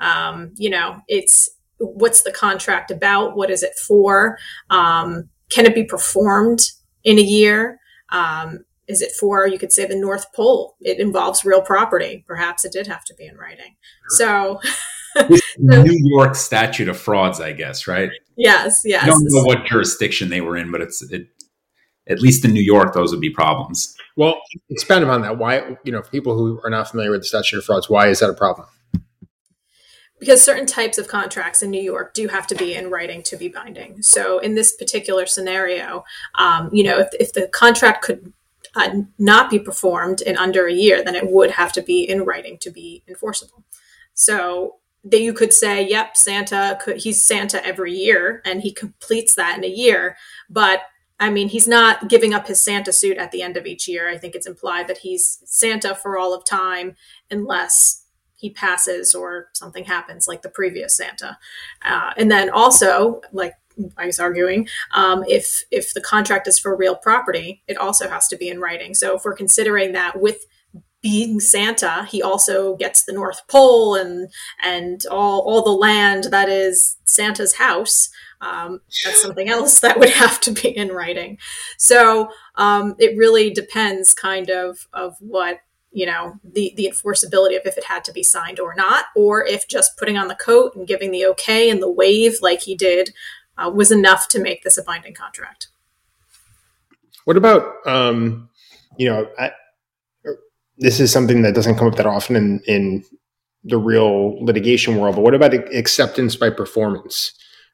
Um, 0.01 0.51
you 0.57 0.69
know, 0.69 0.99
it's 1.07 1.49
what's 1.77 2.23
the 2.23 2.33
contract 2.33 2.91
about? 2.91 3.37
What 3.37 3.49
is 3.49 3.63
it 3.63 3.75
for? 3.75 4.37
Um, 4.69 5.29
can 5.49 5.65
it 5.65 5.73
be 5.73 5.85
performed 5.85 6.59
in 7.05 7.17
a 7.17 7.21
year? 7.21 7.79
Um, 8.09 8.65
is 8.89 9.01
it 9.01 9.13
for 9.17 9.47
you 9.47 9.57
could 9.57 9.71
say 9.71 9.85
the 9.85 9.95
North 9.95 10.25
Pole? 10.33 10.75
It 10.81 10.99
involves 10.99 11.45
real 11.45 11.61
property. 11.61 12.25
Perhaps 12.27 12.65
it 12.65 12.73
did 12.73 12.87
have 12.87 13.05
to 13.05 13.13
be 13.13 13.25
in 13.25 13.37
writing. 13.37 13.77
So 14.09 14.59
New 15.57 15.97
York 16.17 16.35
statute 16.35 16.89
of 16.89 16.99
frauds, 16.99 17.39
I 17.39 17.53
guess, 17.53 17.87
right? 17.87 18.09
yes, 18.35 18.81
yes. 18.83 19.03
I 19.03 19.07
don't 19.07 19.23
know 19.23 19.43
what 19.43 19.65
jurisdiction 19.65 20.29
they 20.29 20.41
were 20.41 20.57
in, 20.57 20.71
but 20.71 20.81
it's 20.81 21.01
it 21.11 21.27
at 22.07 22.19
least 22.21 22.43
in 22.45 22.53
New 22.53 22.61
York, 22.61 22.93
those 22.93 23.11
would 23.11 23.21
be 23.21 23.29
problems. 23.29 23.95
Well, 24.15 24.41
expand 24.69 25.03
upon 25.03 25.21
that. 25.21 25.37
Why, 25.37 25.77
you 25.83 25.91
know, 25.91 26.01
for 26.01 26.09
people 26.09 26.37
who 26.37 26.59
are 26.63 26.69
not 26.69 26.89
familiar 26.89 27.11
with 27.11 27.21
the 27.21 27.27
statute 27.27 27.57
of 27.57 27.65
frauds, 27.65 27.89
why 27.89 28.07
is 28.07 28.19
that 28.19 28.29
a 28.29 28.33
problem? 28.33 28.67
because 30.23 30.41
certain 30.41 30.65
types 30.65 30.97
of 30.97 31.09
contracts 31.09 31.61
in 31.61 31.69
New 31.69 31.81
York 31.81 32.13
do 32.13 32.29
have 32.29 32.47
to 32.47 32.55
be 32.55 32.75
in 32.75 32.89
writing 32.89 33.21
to 33.23 33.35
be 33.35 33.49
binding. 33.49 34.01
So 34.01 34.39
in 34.39 34.55
this 34.55 34.73
particular 34.73 35.25
scenario, 35.25 36.05
um, 36.35 36.69
you 36.71 36.81
know, 36.81 36.99
if, 36.99 37.09
if 37.19 37.33
the 37.33 37.49
contract 37.49 38.05
could 38.05 38.31
uh, 38.73 39.01
not 39.19 39.49
be 39.49 39.59
performed 39.59 40.21
in 40.21 40.37
under 40.37 40.65
a 40.65 40.71
year, 40.71 41.03
then 41.03 41.13
it 41.13 41.29
would 41.29 41.51
have 41.51 41.73
to 41.73 41.81
be 41.81 42.09
in 42.09 42.23
writing 42.23 42.57
to 42.59 42.71
be 42.71 43.03
enforceable. 43.05 43.65
So 44.13 44.75
that 45.03 45.19
you 45.19 45.33
could 45.33 45.51
say, 45.51 45.85
"Yep, 45.85 46.15
Santa 46.15 46.79
could. 46.81 46.97
He's 46.97 47.25
Santa 47.25 47.63
every 47.65 47.91
year, 47.91 48.41
and 48.45 48.61
he 48.61 48.71
completes 48.71 49.35
that 49.35 49.57
in 49.57 49.65
a 49.65 49.67
year." 49.67 50.15
But 50.49 50.83
I 51.23 51.29
mean, 51.29 51.47
he's 51.47 51.69
not 51.69 52.09
giving 52.09 52.33
up 52.33 52.47
his 52.47 52.61
Santa 52.61 52.91
suit 52.91 53.17
at 53.17 53.31
the 53.31 53.41
end 53.41 53.55
of 53.55 53.65
each 53.65 53.87
year. 53.87 54.09
I 54.09 54.17
think 54.17 54.35
it's 54.35 54.45
implied 54.45 54.89
that 54.89 54.97
he's 54.97 55.39
Santa 55.45 55.95
for 55.95 56.17
all 56.17 56.33
of 56.33 56.43
time, 56.43 56.97
unless 57.31 58.03
he 58.35 58.49
passes 58.49 59.15
or 59.15 59.47
something 59.53 59.85
happens 59.85 60.27
like 60.27 60.41
the 60.41 60.49
previous 60.49 60.97
Santa. 60.97 61.37
Uh, 61.81 62.11
and 62.17 62.29
then 62.29 62.49
also, 62.49 63.21
like 63.31 63.53
I 63.97 64.05
was 64.05 64.19
arguing, 64.19 64.67
um, 64.93 65.23
if 65.25 65.63
if 65.71 65.93
the 65.93 66.01
contract 66.01 66.45
is 66.45 66.59
for 66.59 66.75
real 66.75 66.97
property, 66.97 67.63
it 67.69 67.77
also 67.77 68.09
has 68.09 68.27
to 68.27 68.35
be 68.35 68.49
in 68.49 68.59
writing. 68.59 68.93
So 68.93 69.15
if 69.15 69.23
we're 69.23 69.33
considering 69.33 69.93
that 69.93 70.19
with 70.19 70.45
being 71.01 71.39
Santa, 71.39 72.05
he 72.09 72.21
also 72.21 72.75
gets 72.75 73.05
the 73.05 73.13
North 73.13 73.47
Pole 73.47 73.95
and 73.95 74.29
and 74.61 75.05
all 75.09 75.39
all 75.41 75.63
the 75.63 75.71
land 75.71 76.25
that 76.31 76.49
is 76.49 76.97
Santa's 77.05 77.53
house. 77.53 78.09
Um, 78.43 78.81
that's 79.05 79.21
something 79.21 79.49
else 79.49 79.79
that 79.81 79.97
would 79.97 80.09
have 80.09 80.39
to 80.41 80.51
be 80.51 80.75
in 80.75 80.89
writing. 80.89 81.37
So 81.77 82.29
um, 82.55 82.95
it 82.99 83.17
really 83.17 83.49
depends, 83.49 84.13
kind 84.13 84.49
of, 84.49 84.87
of 84.93 85.15
what 85.19 85.59
you 85.93 86.07
know 86.07 86.39
the 86.43 86.73
the 86.75 86.91
enforceability 86.91 87.55
of 87.55 87.65
if 87.65 87.77
it 87.77 87.83
had 87.83 88.03
to 88.03 88.11
be 88.11 88.23
signed 88.23 88.59
or 88.59 88.73
not 88.73 89.05
or 89.15 89.45
if 89.45 89.67
just 89.67 89.95
putting 89.95 90.17
on 90.17 90.27
the 90.27 90.35
coat 90.35 90.75
and 90.75 90.87
giving 90.87 91.11
the 91.11 91.23
okay 91.23 91.69
and 91.69 91.83
the 91.83 91.89
wave 91.89 92.39
like 92.41 92.61
he 92.61 92.75
did 92.75 93.13
uh, 93.59 93.69
was 93.69 93.91
enough 93.91 94.27
to 94.27 94.39
make 94.39 94.63
this 94.63 94.75
a 94.75 94.83
binding 94.83 95.13
contract 95.13 95.67
what 97.25 97.37
about 97.37 97.75
um 97.85 98.49
you 98.97 99.07
know 99.07 99.29
I, 99.37 99.51
this 100.79 100.99
is 100.99 101.11
something 101.11 101.43
that 101.43 101.53
doesn't 101.53 101.75
come 101.75 101.87
up 101.87 101.95
that 101.97 102.07
often 102.07 102.35
in 102.35 102.59
in 102.65 103.05
the 103.63 103.77
real 103.77 104.43
litigation 104.43 104.97
world 104.97 105.15
but 105.15 105.21
what 105.21 105.35
about 105.35 105.53
acceptance 105.53 106.35
by 106.35 106.49
performance 106.49 107.33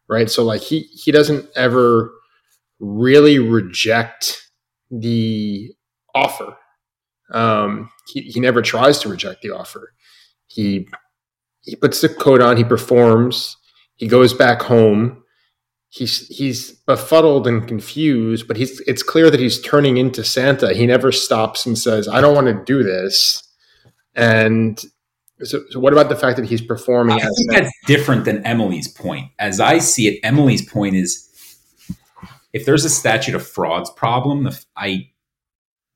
right 0.09 0.29
so 0.29 0.43
like 0.43 0.61
he 0.61 0.81
he 0.93 1.11
doesn't 1.11 1.47
ever 1.55 2.11
really 2.79 3.39
reject 3.39 4.41
the 4.91 5.71
offer 6.15 6.55
um, 7.31 7.89
he, 8.07 8.21
he 8.21 8.39
never 8.39 8.61
tries 8.61 8.99
to 8.99 9.09
reject 9.09 9.41
the 9.41 9.51
offer. 9.51 9.93
He 10.47 10.87
he 11.61 11.75
puts 11.75 12.01
the 12.01 12.09
coat 12.09 12.41
on, 12.41 12.57
he 12.57 12.63
performs, 12.63 13.55
he 13.95 14.07
goes 14.07 14.33
back 14.33 14.61
home. 14.61 15.23
He's 15.89 16.27
he's 16.27 16.71
befuddled 16.71 17.47
and 17.47 17.67
confused, 17.67 18.47
but 18.47 18.57
he's 18.57 18.79
it's 18.81 19.03
clear 19.03 19.29
that 19.31 19.39
he's 19.39 19.61
turning 19.61 19.97
into 19.97 20.23
Santa. 20.23 20.73
He 20.73 20.85
never 20.85 21.11
stops 21.11 21.65
and 21.65 21.77
says, 21.77 22.07
"I 22.07 22.21
don't 22.21 22.35
want 22.35 22.47
to 22.47 22.63
do 22.63 22.83
this." 22.83 23.43
And 24.15 24.79
so, 25.43 25.63
so 25.69 25.79
what 25.79 25.93
about 25.93 26.09
the 26.09 26.15
fact 26.15 26.37
that 26.37 26.45
he's 26.45 26.61
performing? 26.61 27.17
I 27.17 27.21
think 27.21 27.51
that's 27.51 27.71
different 27.85 28.25
than 28.25 28.45
Emily's 28.45 28.87
point. 28.87 29.31
As 29.39 29.59
I 29.59 29.79
see 29.79 30.07
it, 30.07 30.19
Emily's 30.23 30.67
point 30.67 30.95
is 30.95 31.25
if 32.53 32.65
there's 32.65 32.85
a 32.85 32.89
statute 32.89 33.35
of 33.35 33.45
frauds 33.45 33.89
problem, 33.91 34.49
I 34.75 35.09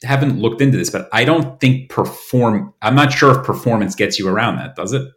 haven't 0.04 0.40
looked 0.40 0.62
into 0.62 0.78
this, 0.78 0.90
but 0.90 1.10
I 1.12 1.26
don't 1.26 1.60
think 1.60 1.90
perform. 1.90 2.74
I'm 2.82 2.96
not 2.96 3.12
sure 3.12 3.38
if 3.38 3.46
performance 3.46 3.96
gets 3.96 4.20
you 4.20 4.28
around 4.28 4.58
that, 4.58 4.76
does 4.76 4.94
it? 4.94 5.08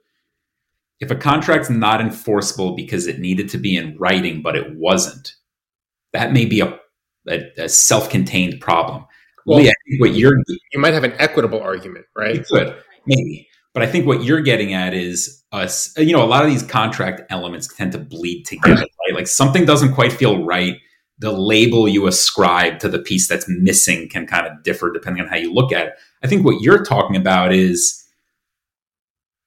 If 0.99 1.11
a 1.11 1.17
contract's 1.17 1.69
not 1.69 2.01
enforceable 2.01 2.75
because 2.75 3.07
it 3.07 3.19
needed 3.19 3.51
to 3.51 3.59
be 3.59 3.77
in 3.77 3.99
writing, 3.99 4.43
but 4.43 4.57
it 4.57 4.75
wasn't, 4.77 5.35
that 6.13 6.33
may 6.33 6.47
be 6.47 6.61
a, 6.61 6.79
a, 7.29 7.53
a 7.59 7.69
self-contained 7.69 8.61
problem. 8.61 9.05
Well, 9.45 9.59
Lee, 9.59 9.69
I 9.69 9.75
think 9.89 10.01
what 10.01 10.15
you're 10.15 10.35
you 10.73 10.81
might 10.81 10.95
have 10.95 11.05
an 11.05 11.13
equitable 11.19 11.61
argument, 11.61 12.07
right? 12.17 12.37
You 12.37 12.45
could 12.45 12.77
maybe, 13.07 13.47
but 13.77 13.83
I 13.83 13.89
think 13.89 14.07
what 14.07 14.25
you're 14.25 14.41
getting 14.41 14.73
at 14.73 14.95
is 14.95 15.45
us. 15.53 15.93
You 15.99 16.15
know, 16.17 16.25
a 16.25 16.25
lot 16.25 16.47
of 16.47 16.51
these 16.51 16.63
contract 16.63 17.21
elements 17.29 17.69
tend 17.77 17.93
to 17.93 17.99
bleed 17.99 18.45
together, 18.45 18.87
right? 19.07 19.15
Like 19.15 19.29
something 19.29 19.67
doesn't 19.67 19.93
quite 19.93 20.15
feel 20.15 20.43
right 20.47 20.79
the 21.19 21.31
label 21.31 21.87
you 21.87 22.07
ascribe 22.07 22.79
to 22.79 22.89
the 22.89 22.99
piece 22.99 23.29
that's 23.29 23.45
missing 23.51 24.09
can 24.09 24.27
kind 24.27 24.47
of 24.47 24.63
differ 24.63 24.91
depending 24.91 25.23
on 25.23 25.29
how 25.29 25.37
you 25.37 25.53
look 25.53 25.73
at 25.73 25.89
it. 25.89 25.93
I 26.23 26.27
think 26.27 26.43
what 26.43 26.63
you're 26.63 26.85
talking 26.85 27.17
about 27.17 27.53
is 27.53 28.03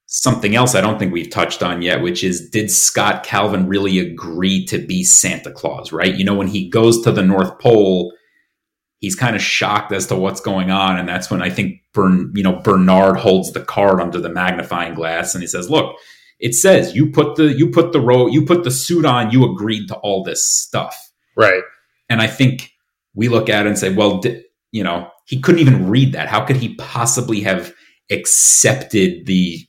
something 0.05 0.55
else 0.55 0.75
I 0.75 0.81
don't 0.81 1.00
think 1.00 1.12
we've 1.12 1.31
touched 1.31 1.63
on 1.63 1.81
yet, 1.81 2.03
which 2.03 2.24
is 2.24 2.51
did 2.51 2.69
Scott 2.69 3.24
Calvin 3.24 3.67
really 3.67 3.98
agree 3.98 4.63
to 4.65 4.77
be 4.77 5.03
Santa 5.03 5.51
Claus, 5.51 5.91
right? 5.91 6.13
You 6.13 6.24
know, 6.24 6.36
when 6.36 6.50
he 6.50 6.69
goes 6.69 7.01
to 7.01 7.12
the 7.12 7.24
North 7.24 7.57
Pole, 7.57 8.13
he's 9.00 9.15
kind 9.15 9.36
of 9.36 9.41
shocked 9.41 9.91
as 9.91 10.08
to 10.08 10.15
what's 10.15 10.41
going 10.41 10.72
on. 10.72 10.98
And 10.98 11.08
that's 11.08 11.32
when 11.32 11.41
I 11.41 11.50
think 11.50 11.82
Bern, 11.94 12.32
you 12.36 12.44
know, 12.44 12.60
Bernard 12.62 13.18
holds 13.18 13.51
the 13.51 13.62
card 13.62 14.00
under 14.00 14.20
the 14.20 14.29
magnifying 14.29 14.94
glass 14.94 15.34
and 15.34 15.41
he 15.41 15.48
says, 15.48 15.70
look, 15.70 15.96
it 16.39 16.53
says 16.53 16.96
you 16.96 17.12
put 17.12 17.36
the 17.36 17.53
you 17.53 17.70
put 17.70 17.91
the 17.91 18.00
row 18.00 18.27
you 18.27 18.46
put 18.46 18.63
the 18.63 18.72
suit 18.72 19.06
on, 19.06 19.32
you 19.32 19.51
agreed 19.51 19.88
to 19.88 19.96
all 19.96 20.24
this 20.24 20.48
stuff 20.48 21.10
Right. 21.39 21.63
And 22.10 22.22
I 22.22 22.27
think 22.27 22.74
we 23.15 23.29
look 23.29 23.50
at 23.50 23.65
it 23.65 23.70
and 23.70 23.79
say, 23.79 23.94
well, 23.94 24.22
you 24.72 24.84
know, 24.84 25.10
he 25.25 25.39
couldn't 25.39 25.62
even 25.62 25.89
read 25.89 26.12
that. 26.12 26.27
How 26.27 26.44
could 26.44 26.58
he 26.58 26.75
possibly 26.75 27.39
have 27.41 27.74
accepted 28.12 29.25
the 29.25 29.60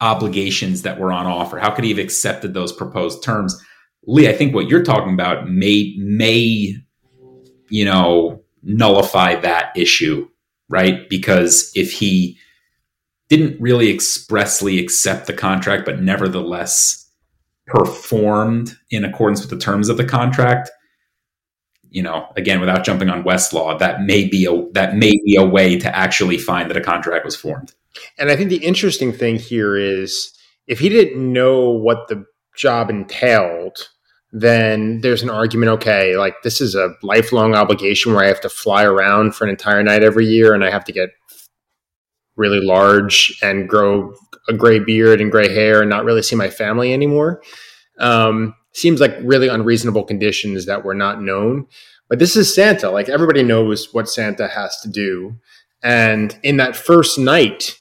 obligations 0.00 0.82
that 0.82 1.00
were 1.00 1.10
on 1.10 1.26
offer? 1.26 1.58
How 1.58 1.70
could 1.70 1.82
he 1.82 1.90
have 1.90 1.98
accepted 1.98 2.54
those 2.54 2.72
proposed 2.72 3.24
terms? 3.24 3.60
Lee, 4.04 4.28
I 4.28 4.34
think 4.34 4.54
what 4.54 4.68
you're 4.68 4.84
talking 4.84 5.14
about 5.14 5.48
may 5.48 5.96
may 5.98 6.76
you 7.70 7.84
know 7.84 8.44
nullify 8.66 9.36
that 9.36 9.76
issue, 9.76 10.28
right? 10.68 11.08
Because 11.08 11.70
if 11.74 11.92
he 11.92 12.38
didn't 13.28 13.60
really 13.60 13.90
expressly 13.90 14.78
accept 14.78 15.26
the 15.26 15.32
contract, 15.32 15.84
but 15.84 16.00
nevertheless 16.02 17.08
performed 17.66 18.76
in 18.90 19.04
accordance 19.04 19.40
with 19.40 19.50
the 19.50 19.58
terms 19.58 19.88
of 19.88 19.96
the 19.96 20.04
contract, 20.04 20.70
you 21.90 22.02
know, 22.02 22.28
again, 22.36 22.60
without 22.60 22.84
jumping 22.84 23.08
on 23.08 23.24
Westlaw, 23.24 23.78
that 23.78 24.02
may 24.02 24.28
be 24.28 24.44
a 24.44 24.70
that 24.72 24.96
may 24.96 25.12
be 25.24 25.36
a 25.38 25.44
way 25.44 25.78
to 25.78 25.96
actually 25.96 26.36
find 26.36 26.68
that 26.68 26.76
a 26.76 26.80
contract 26.80 27.24
was 27.24 27.36
formed. 27.36 27.72
And 28.18 28.30
I 28.30 28.36
think 28.36 28.50
the 28.50 28.56
interesting 28.56 29.12
thing 29.12 29.36
here 29.36 29.76
is 29.76 30.32
if 30.66 30.78
he 30.80 30.88
didn't 30.88 31.32
know 31.32 31.70
what 31.70 32.08
the 32.08 32.26
job 32.54 32.90
entailed, 32.90 33.78
then 34.38 35.00
there's 35.00 35.22
an 35.22 35.30
argument. 35.30 35.70
Okay, 35.72 36.14
like 36.16 36.42
this 36.42 36.60
is 36.60 36.74
a 36.74 36.94
lifelong 37.02 37.54
obligation 37.54 38.12
where 38.12 38.22
I 38.22 38.28
have 38.28 38.40
to 38.42 38.50
fly 38.50 38.84
around 38.84 39.34
for 39.34 39.44
an 39.44 39.50
entire 39.50 39.82
night 39.82 40.02
every 40.02 40.26
year, 40.26 40.52
and 40.52 40.62
I 40.62 40.70
have 40.70 40.84
to 40.84 40.92
get 40.92 41.10
really 42.36 42.60
large 42.60 43.38
and 43.42 43.66
grow 43.66 44.14
a 44.46 44.52
gray 44.52 44.78
beard 44.78 45.22
and 45.22 45.32
gray 45.32 45.48
hair 45.52 45.80
and 45.80 45.88
not 45.88 46.04
really 46.04 46.22
see 46.22 46.36
my 46.36 46.50
family 46.50 46.92
anymore. 46.92 47.42
Um, 47.98 48.54
seems 48.74 49.00
like 49.00 49.16
really 49.22 49.48
unreasonable 49.48 50.04
conditions 50.04 50.66
that 50.66 50.84
were 50.84 50.94
not 50.94 51.22
known. 51.22 51.66
But 52.10 52.18
this 52.18 52.36
is 52.36 52.54
Santa. 52.54 52.90
Like 52.90 53.08
everybody 53.08 53.42
knows 53.42 53.94
what 53.94 54.08
Santa 54.08 54.48
has 54.48 54.78
to 54.82 54.88
do. 54.90 55.36
And 55.82 56.38
in 56.42 56.58
that 56.58 56.76
first 56.76 57.18
night, 57.18 57.80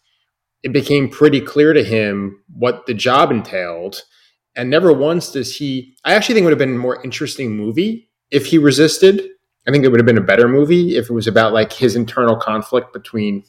it 0.64 0.72
became 0.72 1.10
pretty 1.10 1.42
clear 1.42 1.74
to 1.74 1.84
him 1.84 2.42
what 2.48 2.86
the 2.86 2.94
job 2.94 3.30
entailed. 3.30 4.04
And 4.56 4.70
never 4.70 4.94
once 4.94 5.32
does 5.32 5.58
he. 5.58 5.96
I 6.06 6.14
actually 6.14 6.36
think 6.36 6.44
it 6.44 6.48
would 6.48 6.60
have 6.60 6.68
been 6.68 6.76
a 6.76 6.80
more 6.80 7.04
interesting 7.04 7.56
movie 7.56 8.10
if 8.32 8.46
he 8.48 8.58
resisted. 8.58 9.22
I 9.68 9.72
think 9.72 9.84
it 9.84 9.90
would 9.90 10.00
have 10.00 10.06
been 10.06 10.18
a 10.18 10.22
better 10.22 10.48
movie 10.48 10.96
if 10.96 11.10
it 11.10 11.14
was 11.14 11.28
about 11.28 11.54
like 11.54 11.74
his 11.74 11.96
internal 11.96 12.36
conflict 12.36 12.94
between 12.94 13.44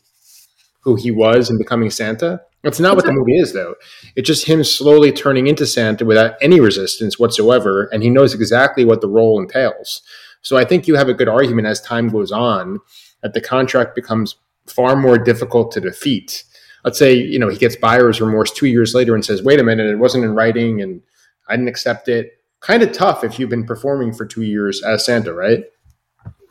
who 0.81 0.95
he 0.97 1.11
was 1.11 1.51
and 1.51 1.59
becoming 1.59 1.91
Santa. 1.91 2.41
That's 2.63 2.81
not 2.81 2.97
what 2.97 3.05
the 3.05 3.13
movie 3.13 3.37
is, 3.37 3.53
though. 3.53 3.75
It's 4.17 4.27
just 4.27 4.47
him 4.47 4.65
slowly 4.65 5.13
turning 5.13 5.47
into 5.47 5.67
Santa 5.67 6.05
without 6.05 6.35
any 6.41 6.59
resistance 6.59 7.19
whatsoever, 7.19 7.85
and 7.93 8.03
he 8.03 8.11
knows 8.11 8.35
exactly 8.35 8.85
what 8.85 9.01
the 9.01 9.09
role 9.09 9.41
entails. 9.41 10.03
So 10.43 10.57
I 10.57 10.65
think 10.65 10.87
you 10.87 10.97
have 10.97 11.09
a 11.09 11.15
good 11.15 11.29
argument 11.29 11.67
as 11.67 11.81
time 11.81 12.09
goes 12.09 12.33
on 12.33 12.81
that 13.23 13.35
the 13.35 13.41
contract 13.41 13.95
becomes 13.95 14.37
far 14.67 14.97
more 14.97 15.19
difficult 15.19 15.71
to 15.73 15.81
defeat. 15.81 16.45
Let's 16.87 17.01
say 17.01 17.15
you 17.15 17.39
know 17.39 17.49
he 17.49 17.59
gets 17.59 17.75
buyer's 17.75 18.21
remorse 18.21 18.53
two 18.53 18.69
years 18.69 18.95
later 18.95 19.15
and 19.15 19.25
says, 19.25 19.43
"Wait 19.43 19.59
a 19.59 19.65
minute, 19.65 19.87
it 19.89 19.97
wasn't 19.97 20.25
in 20.25 20.35
writing, 20.35 20.81
and 20.81 21.03
I 21.49 21.57
didn't 21.57 21.69
accept 21.69 22.09
it." 22.09 22.41
Kind 22.61 22.83
of 22.83 22.93
tough 22.93 23.25
if 23.25 23.39
you've 23.39 23.51
been 23.51 23.67
performing 23.67 24.15
for 24.15 24.25
two 24.25 24.43
years 24.43 24.83
as 24.85 25.05
Santa, 25.05 25.35
right? 25.35 25.65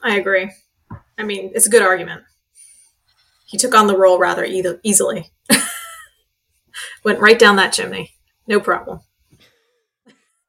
I 0.04 0.18
agree. 0.18 0.52
I 1.18 1.24
mean, 1.24 1.52
it's 1.56 1.66
a 1.66 1.70
good 1.70 1.82
argument. 1.82 2.24
He 3.48 3.58
took 3.58 3.74
on 3.74 3.88
the 3.88 3.98
role 3.98 4.20
rather 4.20 4.44
e- 4.44 4.64
easily. 4.84 5.32
Went 7.06 7.20
right 7.20 7.40
down 7.40 7.56
that 7.56 7.72
chimney. 7.72 8.12
No 8.46 8.60
problem. 8.60 9.00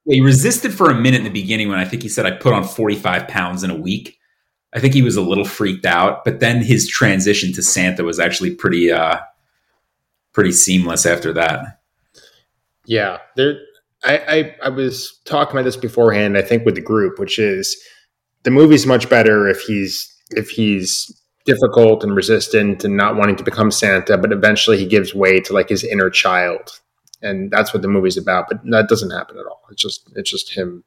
He 0.04 0.20
resisted 0.20 0.74
for 0.74 0.90
a 0.90 0.94
minute 0.94 1.18
in 1.18 1.24
the 1.24 1.30
beginning 1.30 1.68
when 1.68 1.78
I 1.78 1.84
think 1.84 2.02
he 2.02 2.08
said 2.08 2.26
I 2.26 2.32
put 2.32 2.52
on 2.52 2.64
45 2.64 3.28
pounds 3.28 3.62
in 3.62 3.70
a 3.70 3.76
week. 3.76 4.18
I 4.72 4.80
think 4.80 4.94
he 4.94 5.02
was 5.02 5.16
a 5.16 5.22
little 5.22 5.44
freaked 5.44 5.86
out, 5.86 6.24
but 6.24 6.40
then 6.40 6.62
his 6.62 6.88
transition 6.88 7.52
to 7.54 7.62
Santa 7.62 8.02
was 8.02 8.18
actually 8.18 8.54
pretty 8.54 8.90
uh 8.90 9.18
pretty 10.36 10.52
seamless 10.52 11.06
after 11.06 11.32
that. 11.32 11.80
Yeah, 12.84 13.18
there. 13.36 13.58
I, 14.04 14.18
I 14.18 14.56
I 14.66 14.68
was 14.68 15.18
talking 15.24 15.52
about 15.52 15.64
this 15.64 15.76
beforehand. 15.76 16.36
I 16.36 16.42
think 16.42 16.64
with 16.64 16.76
the 16.76 16.82
group, 16.82 17.18
which 17.18 17.38
is 17.40 17.76
the 18.44 18.50
movie's 18.50 18.86
much 18.86 19.08
better 19.08 19.48
if 19.48 19.62
he's 19.62 20.14
if 20.30 20.50
he's 20.50 21.10
difficult 21.46 22.04
and 22.04 22.14
resistant 22.14 22.84
and 22.84 22.96
not 22.96 23.16
wanting 23.16 23.36
to 23.36 23.44
become 23.44 23.70
Santa, 23.70 24.18
but 24.18 24.30
eventually 24.30 24.76
he 24.76 24.86
gives 24.86 25.14
way 25.14 25.40
to 25.40 25.52
like 25.54 25.70
his 25.70 25.82
inner 25.82 26.10
child, 26.10 26.80
and 27.22 27.50
that's 27.50 27.72
what 27.72 27.82
the 27.82 27.88
movie's 27.88 28.18
about. 28.18 28.46
But 28.48 28.60
that 28.70 28.88
doesn't 28.88 29.10
happen 29.10 29.38
at 29.38 29.46
all. 29.46 29.62
It's 29.70 29.82
just 29.82 30.12
it's 30.14 30.30
just 30.30 30.52
him 30.52 30.84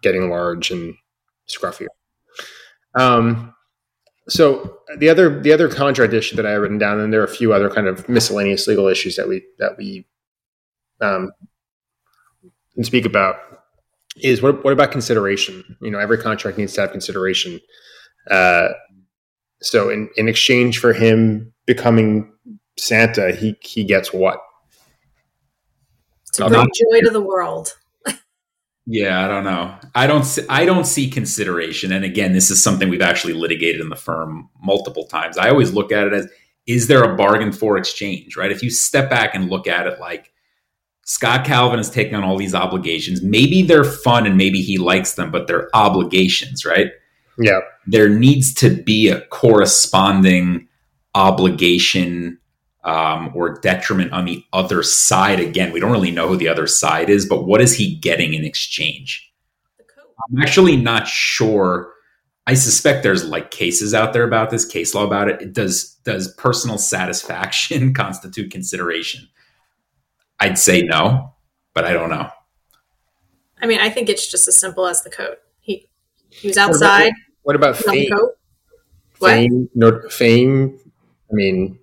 getting 0.00 0.30
large 0.30 0.70
and 0.70 0.94
scruffy. 1.46 1.86
Um, 2.94 3.54
so 4.28 4.78
the 4.98 5.08
other 5.08 5.40
the 5.40 5.52
other 5.52 5.68
contract 5.68 6.12
issue 6.12 6.36
that 6.36 6.46
I 6.46 6.50
have 6.50 6.62
written 6.62 6.78
down, 6.78 7.00
and 7.00 7.12
there 7.12 7.20
are 7.20 7.24
a 7.24 7.28
few 7.28 7.52
other 7.52 7.70
kind 7.70 7.86
of 7.86 8.08
miscellaneous 8.08 8.66
legal 8.66 8.88
issues 8.88 9.16
that 9.16 9.28
we 9.28 9.44
that 9.58 9.76
we 9.78 10.06
um, 11.00 11.32
can 12.74 12.84
speak 12.84 13.04
about 13.04 13.36
is 14.16 14.42
what 14.42 14.64
what 14.64 14.72
about 14.72 14.90
consideration? 14.90 15.76
You 15.80 15.90
know, 15.90 15.98
every 15.98 16.18
contract 16.18 16.58
needs 16.58 16.72
to 16.74 16.80
have 16.82 16.92
consideration. 16.92 17.60
Uh, 18.30 18.68
so 19.62 19.90
in 19.90 20.08
in 20.16 20.28
exchange 20.28 20.78
for 20.78 20.92
him 20.92 21.52
becoming 21.66 22.32
Santa, 22.78 23.32
he 23.32 23.56
he 23.60 23.84
gets 23.84 24.12
what? 24.12 24.40
To 26.34 26.48
bring 26.48 26.64
joy 26.64 27.00
to 27.02 27.10
the 27.10 27.20
world. 27.20 27.76
Yeah, 28.86 29.24
I 29.24 29.28
don't 29.28 29.44
know. 29.44 29.74
I 29.94 30.06
don't. 30.06 30.24
See, 30.24 30.42
I 30.48 30.64
don't 30.64 30.86
see 30.86 31.10
consideration. 31.10 31.92
And 31.92 32.04
again, 32.04 32.32
this 32.32 32.50
is 32.50 32.62
something 32.62 32.88
we've 32.88 33.02
actually 33.02 33.32
litigated 33.32 33.80
in 33.80 33.88
the 33.88 33.96
firm 33.96 34.48
multiple 34.62 35.06
times. 35.06 35.36
I 35.36 35.50
always 35.50 35.72
look 35.72 35.90
at 35.90 36.06
it 36.06 36.12
as: 36.12 36.28
is 36.66 36.86
there 36.86 37.02
a 37.02 37.16
bargain 37.16 37.50
for 37.50 37.76
exchange? 37.76 38.36
Right? 38.36 38.52
If 38.52 38.62
you 38.62 38.70
step 38.70 39.10
back 39.10 39.34
and 39.34 39.50
look 39.50 39.66
at 39.66 39.88
it 39.88 39.98
like 39.98 40.30
Scott 41.06 41.44
Calvin 41.44 41.78
is 41.78 41.88
taking 41.88 42.16
on 42.16 42.24
all 42.24 42.36
these 42.36 42.54
obligations. 42.54 43.22
Maybe 43.22 43.62
they're 43.62 43.84
fun 43.84 44.26
and 44.26 44.36
maybe 44.36 44.60
he 44.60 44.76
likes 44.76 45.14
them, 45.14 45.30
but 45.30 45.46
they're 45.46 45.68
obligations, 45.72 46.64
right? 46.64 46.90
Yeah. 47.38 47.60
There 47.86 48.08
needs 48.08 48.52
to 48.54 48.70
be 48.70 49.08
a 49.08 49.20
corresponding 49.26 50.66
obligation 51.14 52.38
um, 52.86 53.32
or 53.34 53.58
detriment 53.58 54.12
on 54.12 54.24
the 54.24 54.44
other 54.52 54.82
side. 54.82 55.40
Again, 55.40 55.72
we 55.72 55.80
don't 55.80 55.92
really 55.92 56.12
know 56.12 56.28
who 56.28 56.36
the 56.36 56.48
other 56.48 56.68
side 56.68 57.10
is, 57.10 57.26
but 57.26 57.44
what 57.44 57.60
is 57.60 57.74
he 57.74 57.96
getting 57.96 58.32
in 58.32 58.44
exchange? 58.44 59.30
I'm 60.30 60.40
actually 60.40 60.76
not 60.76 61.06
sure. 61.06 61.92
I 62.46 62.54
suspect 62.54 63.02
there's 63.02 63.24
like 63.24 63.50
cases 63.50 63.92
out 63.92 64.12
there 64.12 64.22
about 64.22 64.50
this 64.50 64.64
case 64.64 64.94
law 64.94 65.04
about 65.04 65.28
it. 65.28 65.52
Does 65.52 65.96
does 66.04 66.32
personal 66.34 66.78
satisfaction 66.78 67.92
constitute 67.94 68.52
consideration? 68.52 69.28
I'd 70.38 70.58
say 70.58 70.82
no, 70.82 71.34
but 71.74 71.84
I 71.84 71.92
don't 71.92 72.10
know. 72.10 72.30
I 73.60 73.66
mean, 73.66 73.80
I 73.80 73.90
think 73.90 74.08
it's 74.08 74.30
just 74.30 74.46
as 74.46 74.56
simple 74.56 74.86
as 74.86 75.02
the 75.02 75.10
coat. 75.10 75.38
He 75.60 75.88
he 76.30 76.46
was 76.46 76.56
outside. 76.56 77.12
What 77.42 77.56
about, 77.56 77.74
what 77.74 77.84
about 77.84 77.94
fame? 77.94 78.10
What? 79.18 79.30
Fame, 79.30 79.68
no, 79.74 80.08
fame. 80.08 80.78
I 81.30 81.34
mean, 81.34 81.78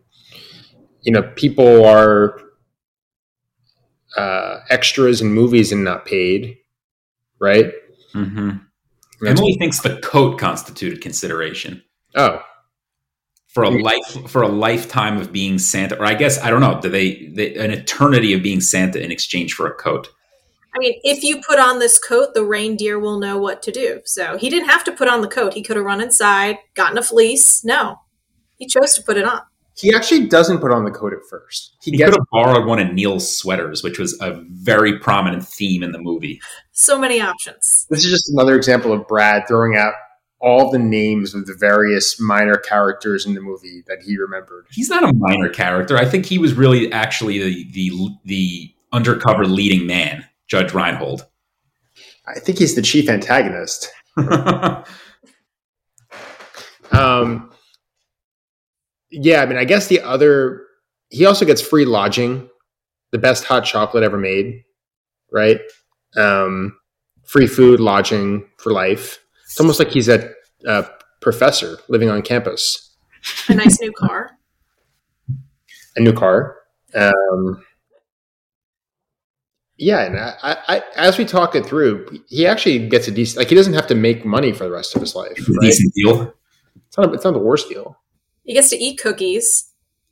you 1.03 1.11
know, 1.11 1.21
people 1.35 1.85
are 1.85 2.39
uh, 4.17 4.59
extras 4.69 5.21
in 5.21 5.31
movies 5.31 5.71
and 5.71 5.83
not 5.83 6.05
paid, 6.05 6.57
right? 7.39 7.71
Mm-hmm. 8.13 8.57
Emily 9.25 9.53
thinks 9.53 9.81
the 9.81 9.99
coat 9.99 10.37
constituted 10.37 11.01
consideration. 11.01 11.83
Oh, 12.15 12.41
for 13.53 13.63
a 13.63 13.69
life 13.69 14.03
for 14.27 14.41
a 14.41 14.47
lifetime 14.47 15.17
of 15.17 15.31
being 15.31 15.59
Santa, 15.59 15.97
or 15.99 16.05
I 16.05 16.15
guess 16.15 16.39
I 16.39 16.49
don't 16.49 16.61
know. 16.61 16.81
Do 16.81 16.89
they, 16.89 17.27
they 17.27 17.55
an 17.55 17.71
eternity 17.71 18.33
of 18.33 18.41
being 18.41 18.59
Santa 18.61 19.01
in 19.01 19.11
exchange 19.11 19.53
for 19.53 19.67
a 19.67 19.73
coat? 19.73 20.09
I 20.75 20.79
mean, 20.79 20.99
if 21.03 21.23
you 21.23 21.39
put 21.47 21.59
on 21.59 21.77
this 21.77 21.99
coat, 21.99 22.33
the 22.33 22.43
reindeer 22.43 22.97
will 22.99 23.19
know 23.19 23.37
what 23.37 23.61
to 23.63 23.71
do. 23.71 24.01
So 24.05 24.37
he 24.37 24.49
didn't 24.49 24.69
have 24.69 24.83
to 24.85 24.91
put 24.91 25.07
on 25.07 25.21
the 25.21 25.27
coat. 25.27 25.53
He 25.53 25.61
could 25.61 25.75
have 25.75 25.85
run 25.85 26.01
inside, 26.01 26.57
gotten 26.73 26.97
a 26.97 27.03
fleece. 27.03 27.63
No, 27.63 27.99
he 28.57 28.65
chose 28.65 28.95
to 28.95 29.03
put 29.03 29.17
it 29.17 29.23
on. 29.23 29.41
He 29.75 29.93
actually 29.93 30.27
doesn't 30.27 30.59
put 30.59 30.71
on 30.71 30.85
the 30.85 30.91
coat 30.91 31.13
at 31.13 31.19
first. 31.29 31.75
He, 31.81 31.91
he 31.91 31.97
gets- 31.97 32.11
could 32.11 32.19
have 32.19 32.27
borrowed 32.31 32.67
one 32.67 32.79
of 32.79 32.93
Neal's 32.93 33.35
sweaters, 33.35 33.83
which 33.83 33.97
was 33.97 34.19
a 34.21 34.43
very 34.51 34.99
prominent 34.99 35.47
theme 35.47 35.81
in 35.83 35.91
the 35.91 35.99
movie. 35.99 36.39
So 36.71 36.99
many 36.99 37.19
options. 37.19 37.87
This 37.89 38.05
is 38.05 38.11
just 38.11 38.29
another 38.29 38.55
example 38.55 38.93
of 38.93 39.07
Brad 39.07 39.47
throwing 39.47 39.75
out 39.75 39.93
all 40.39 40.69
the 40.69 40.79
names 40.79 41.33
of 41.33 41.45
the 41.45 41.55
various 41.57 42.19
minor 42.19 42.55
characters 42.57 43.25
in 43.25 43.33
the 43.33 43.39
movie 43.41 43.81
that 43.87 43.99
he 44.05 44.17
remembered. 44.17 44.67
He's 44.71 44.89
not 44.89 45.03
a 45.03 45.13
minor 45.15 45.47
character. 45.49 45.97
I 45.97 46.05
think 46.05 46.25
he 46.25 46.37
was 46.37 46.53
really 46.53 46.91
actually 46.91 47.39
the 47.39 47.71
the, 47.71 48.09
the 48.25 48.75
undercover 48.91 49.45
leading 49.45 49.87
man, 49.87 50.25
Judge 50.47 50.73
Reinhold. 50.73 51.25
I 52.27 52.39
think 52.39 52.57
he's 52.59 52.75
the 52.75 52.81
chief 52.81 53.09
antagonist. 53.09 53.89
um, 56.91 57.49
yeah, 59.13 59.41
I 59.41 59.45
mean, 59.45 59.57
I 59.57 59.63
guess 59.63 59.87
the 59.87 60.01
other 60.01 60.65
he 61.09 61.25
also 61.25 61.45
gets 61.45 61.61
free 61.61 61.85
lodging, 61.85 62.49
the 63.11 63.19
best 63.19 63.43
hot 63.43 63.63
chocolate 63.63 64.03
ever 64.03 64.17
made, 64.17 64.63
right? 65.31 65.59
Um, 66.17 66.77
free 67.23 67.45
food, 67.45 67.79
lodging 67.79 68.49
for 68.57 68.71
life. 68.71 69.19
It's 69.45 69.59
almost 69.59 69.77
like 69.77 69.89
he's 69.89 70.09
a, 70.09 70.31
a 70.65 70.87
professor 71.21 71.77
living 71.87 72.09
on 72.09 72.23
campus. 72.23 72.95
A 73.47 73.53
nice 73.53 73.79
new 73.79 73.91
car. 73.91 74.31
A 75.95 75.99
new 75.99 76.13
car. 76.13 76.57
Um, 76.95 77.63
yeah, 79.77 80.05
and 80.05 80.19
I, 80.19 80.57
I, 80.67 80.83
as 80.95 81.19
we 81.19 81.25
talk 81.25 81.55
it 81.55 81.65
through, 81.65 82.07
he 82.27 82.47
actually 82.47 82.87
gets 82.89 83.07
a 83.07 83.11
decent. 83.11 83.37
Like 83.37 83.49
he 83.49 83.55
doesn't 83.55 83.73
have 83.73 83.87
to 83.87 83.95
make 83.95 84.25
money 84.25 84.51
for 84.53 84.63
the 84.63 84.71
rest 84.71 84.95
of 84.95 85.01
his 85.01 85.15
life. 85.15 85.37
Right? 85.37 85.61
Decent 85.61 85.93
deal. 85.93 86.33
It's 86.87 86.97
not. 86.97 87.13
It's 87.13 87.23
not 87.23 87.33
the 87.33 87.39
worst 87.39 87.69
deal. 87.69 87.97
He 88.43 88.53
gets 88.53 88.69
to 88.69 88.77
eat 88.77 88.99
cookies 88.99 89.71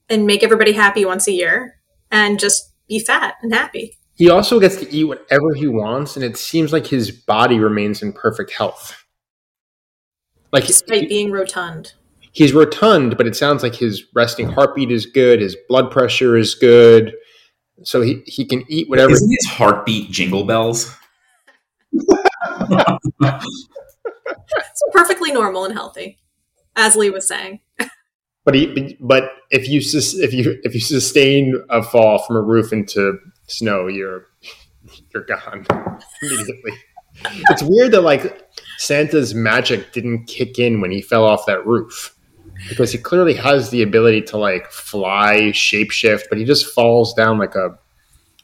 and 0.10 0.26
make 0.26 0.44
everybody 0.44 0.74
happy 0.74 1.06
once 1.06 1.28
a 1.28 1.32
year, 1.32 1.76
and 2.10 2.40
just 2.40 2.74
be 2.88 3.00
fat 3.00 3.36
and 3.42 3.54
happy. 3.54 3.98
He 4.16 4.30
also 4.30 4.60
gets 4.60 4.76
to 4.78 4.92
eat 4.94 5.06
whatever 5.06 5.54
he 5.54 5.68
wants, 5.68 6.16
and 6.16 6.24
it 6.24 6.38
seems 6.38 6.72
like 6.72 6.88
his 6.88 7.12
body 7.12 7.60
remains 7.60 8.02
in 8.02 8.14
perfect 8.14 8.52
health. 8.52 9.04
Like 10.52 10.68
despite 10.68 11.04
he, 11.04 11.08
being 11.08 11.32
rotund. 11.32 11.94
He's 12.32 12.54
rotund, 12.54 13.18
but 13.18 13.28
it 13.28 13.36
sounds 13.36 13.64
like 13.64 13.76
his 13.76 14.04
resting 14.14 14.50
heartbeat 14.50 14.92
is 14.92 15.06
good, 15.06 15.42
his 15.42 15.58
blood 15.68 15.92
pressure 15.92 16.38
is 16.38 16.56
good. 16.56 17.14
So 17.84 18.02
he, 18.02 18.22
he 18.26 18.46
can 18.46 18.64
eat 18.70 18.90
whatever. 18.90 19.12
Isn't 19.12 19.32
his 19.32 19.48
heartbeat 19.48 20.12
jingle 20.12 20.44
bells? 20.46 20.96
it's 21.92 23.04
perfectly 24.92 25.32
normal 25.32 25.66
and 25.66 25.74
healthy, 25.74 26.20
as 26.76 26.96
Lee 26.96 27.10
was 27.10 27.28
saying. 27.28 27.62
But 28.44 28.56
he, 28.56 28.98
but 29.00 29.32
if 29.52 29.70
you 29.70 29.82
if 29.84 30.34
you 30.34 30.60
if 30.64 30.74
you 30.74 30.80
sustain 30.80 31.64
a 31.70 31.84
fall 31.84 32.20
from 32.20 32.38
a 32.38 32.42
roof 32.42 32.74
into 32.74 33.18
snow, 33.48 33.88
you're 33.88 34.28
you're 35.14 35.26
gone 35.26 35.66
immediately. 36.22 36.74
it's 37.50 37.62
weird 37.62 37.92
that 37.92 38.02
like 38.02 38.50
Santa's 38.78 39.36
magic 39.36 39.92
didn't 39.92 40.26
kick 40.26 40.58
in 40.58 40.82
when 40.82 40.90
he 40.90 41.02
fell 41.02 41.24
off 41.24 41.46
that 41.46 41.66
roof 41.68 42.16
because 42.70 42.92
he 42.92 42.98
clearly 42.98 43.34
has 43.34 43.70
the 43.70 43.84
ability 43.84 44.22
to 44.22 44.38
like 44.38 44.72
fly, 44.72 45.52
shapeshift, 45.52 46.24
but 46.30 46.38
he 46.38 46.46
just 46.46 46.74
falls 46.74 47.14
down 47.14 47.38
like 47.38 47.56
a 47.56 47.70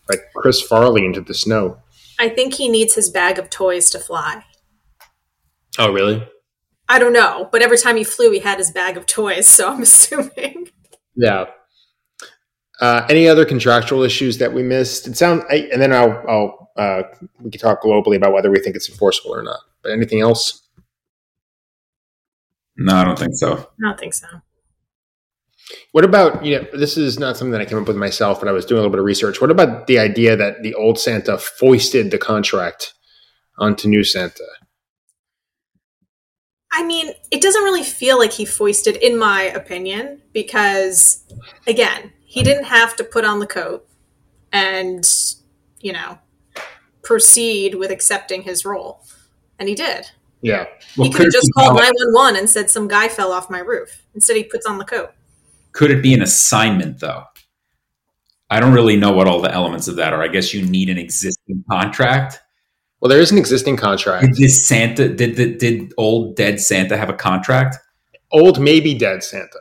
like 0.10 0.22
Chris 0.36 0.62
Farley 0.62 1.06
into 1.06 1.22
the 1.22 1.34
snow. 1.34 1.78
I 2.20 2.30
think 2.30 2.54
he 2.54 2.70
needs 2.70 2.96
his 2.96 3.10
bag 3.10 3.38
of 3.38 3.50
toys 3.50 3.90
to 3.92 4.00
fly. 4.00 4.44
Oh, 5.78 5.92
really? 5.92 6.28
I 6.90 7.00
don't 7.00 7.14
know, 7.14 7.50
but 7.52 7.62
every 7.62 7.78
time 7.78 7.98
he 7.98 8.04
flew, 8.04 8.32
he 8.32 8.40
had 8.40 8.58
his 8.58 8.72
bag 8.72 8.98
of 8.98 9.06
toys, 9.06 9.48
so 9.48 9.74
I'm 9.74 9.82
assuming. 9.84 10.70
Yeah. 11.16 11.46
Uh, 12.80 13.06
any 13.10 13.28
other 13.28 13.44
contractual 13.44 14.04
issues 14.04 14.38
that 14.38 14.54
we 14.54 14.62
missed? 14.64 15.08
It 15.08 15.18
sounds, 15.18 15.44
and 15.50 15.82
then 15.82 15.92
I'll, 15.92 16.24
I'll 16.28 16.68
uh, 16.78 17.04
we 17.42 17.50
can 17.50 17.60
talk 17.60 17.82
globally 17.82 18.16
about 18.16 18.34
whether 18.34 18.52
we 18.52 18.60
think 18.60 18.76
it's 18.76 18.90
enforceable 18.90 19.34
or 19.34 19.42
not. 19.42 19.60
But 19.82 19.92
anything 19.92 20.22
else? 20.22 20.64
No, 22.78 22.96
I 22.96 23.04
don't 23.04 23.18
think 23.18 23.36
so. 23.36 23.54
I 23.58 23.66
don't 23.82 24.00
think 24.00 24.14
so. 24.14 24.28
What 25.92 26.06
about, 26.06 26.46
you 26.46 26.58
know, 26.58 26.68
this 26.74 26.96
is 26.96 27.20
not 27.20 27.36
something 27.36 27.52
that 27.52 27.62
I 27.62 27.66
came 27.66 27.80
up 27.80 27.88
with 27.88 27.98
myself, 27.98 28.40
but 28.40 28.48
I 28.48 28.52
was 28.52 28.66
doing 28.66 28.78
a 28.78 28.82
little 28.82 28.92
bit 28.92 29.00
of 29.00 29.06
research. 29.06 29.42
What 29.42 29.52
about 29.52 29.88
the 29.88 30.00
idea 30.00 30.36
that 30.36 30.62
the 30.62 30.76
old 30.76 31.00
Santa 31.00 31.38
foisted 31.38 32.12
the 32.12 32.18
contract 32.18 32.94
onto 33.58 33.90
new 33.90 34.04
Santa? 34.04 34.46
I 36.78 36.84
mean, 36.84 37.12
it 37.32 37.42
doesn't 37.42 37.64
really 37.64 37.82
feel 37.82 38.20
like 38.20 38.32
he 38.32 38.46
foisted, 38.46 38.98
in 38.98 39.18
my 39.18 39.42
opinion, 39.42 40.22
because, 40.32 41.26
again, 41.66 42.14
he 42.24 42.44
didn't 42.44 42.66
have 42.66 42.96
to 42.98 43.04
put 43.04 43.26
on 43.26 43.40
the 43.40 43.48
coat 43.48 43.88
and, 44.54 45.04
you 45.82 45.92
know, 45.92 46.20
proceed 47.02 47.74
with 47.74 47.90
accepting 47.90 48.44
his 48.44 48.64
role 48.64 49.02
and 49.58 49.68
he 49.68 49.74
did. 49.74 50.06
Yeah. 50.44 50.68
Well, 50.96 51.08
he 51.08 51.10
could 51.12 51.18
could 51.18 51.26
have 51.26 51.34
just 51.34 51.52
called 51.56 51.78
911 51.78 52.40
and 52.40 52.48
said 52.48 52.70
some 52.70 52.88
guy 52.88 53.08
fell 53.08 53.32
off 53.32 53.50
my 53.50 53.60
roof. 53.60 54.04
Instead, 54.14 54.38
he 54.38 54.44
puts 54.44 54.68
on 54.68 54.78
the 54.78 54.86
coat. 54.86 55.10
Could 55.72 55.90
it 55.90 56.04
be 56.04 56.14
an 56.14 56.22
assignment 56.22 57.00
though? 57.00 57.24
I 58.52 58.60
don't 58.60 58.74
really 58.74 58.98
know 58.98 59.12
what 59.12 59.28
all 59.28 59.42
the 59.42 59.52
elements 59.52 59.88
of 59.88 59.96
that 59.96 60.14
are. 60.14 60.22
I 60.22 60.28
guess 60.28 60.54
you 60.54 60.64
need 60.64 60.90
an 60.90 61.00
existing 61.00 61.64
contract. 61.72 62.40
Well, 63.00 63.10
there 63.10 63.20
is 63.20 63.32
an 63.32 63.38
existing 63.38 63.78
contract. 63.78 64.26
Did 64.26 64.36
this 64.36 64.68
Santa 64.68 65.08
did 65.10 65.36
the, 65.36 65.54
did 65.56 65.94
old 65.98 66.36
dead 66.36 66.60
Santa 66.60 66.98
have 66.98 67.10
a 67.10 67.14
contract? 67.14 67.78
Old, 68.32 68.60
maybe 68.60 68.94
dead 68.96 69.24
Santa. 69.24 69.60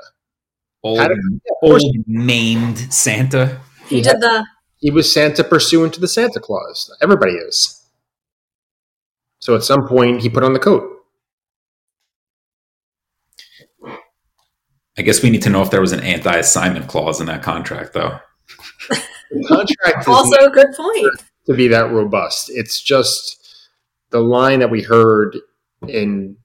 Old, 0.82 0.98
Had 1.00 1.10
a- 1.12 1.16
old 1.62 1.82
maimed 2.06 2.78
Santa. 2.92 3.60
He 3.88 3.98
Yeah. 3.98 4.12
did 4.12 4.20
the 4.22 4.46
He 4.78 4.90
was 4.90 5.12
Santa 5.12 5.42
pursuant 5.44 5.94
to 5.94 6.00
the 6.00 6.08
Santa 6.08 6.40
Clause. 6.40 6.94
Everybody 7.02 7.32
is. 7.32 7.82
So 9.38 9.54
at 9.54 9.62
some 9.64 9.86
point, 9.86 10.22
he 10.22 10.28
put 10.28 10.42
on 10.44 10.52
the 10.54 10.58
coat. 10.58 10.92
I 14.98 15.02
guess 15.02 15.22
we 15.22 15.28
need 15.30 15.42
to 15.42 15.50
know 15.50 15.62
if 15.62 15.70
there 15.70 15.80
was 15.80 15.92
an 15.92 16.00
anti-assignment 16.00 16.88
clause 16.88 17.20
in 17.20 17.26
that 17.26 17.42
contract, 17.42 17.92
though. 17.92 18.18
The 18.88 19.44
contract 19.46 20.00
is 20.02 20.08
also 20.08 20.36
a 20.46 20.50
good 20.50 20.68
point. 20.74 21.22
To 21.46 21.54
be 21.54 21.68
that 21.68 21.92
robust. 21.92 22.50
It's 22.50 22.80
just 22.82 23.42
the 24.10 24.20
line 24.20 24.60
that 24.60 24.70
we 24.70 24.82
heard 24.82 25.36
in 25.88 26.36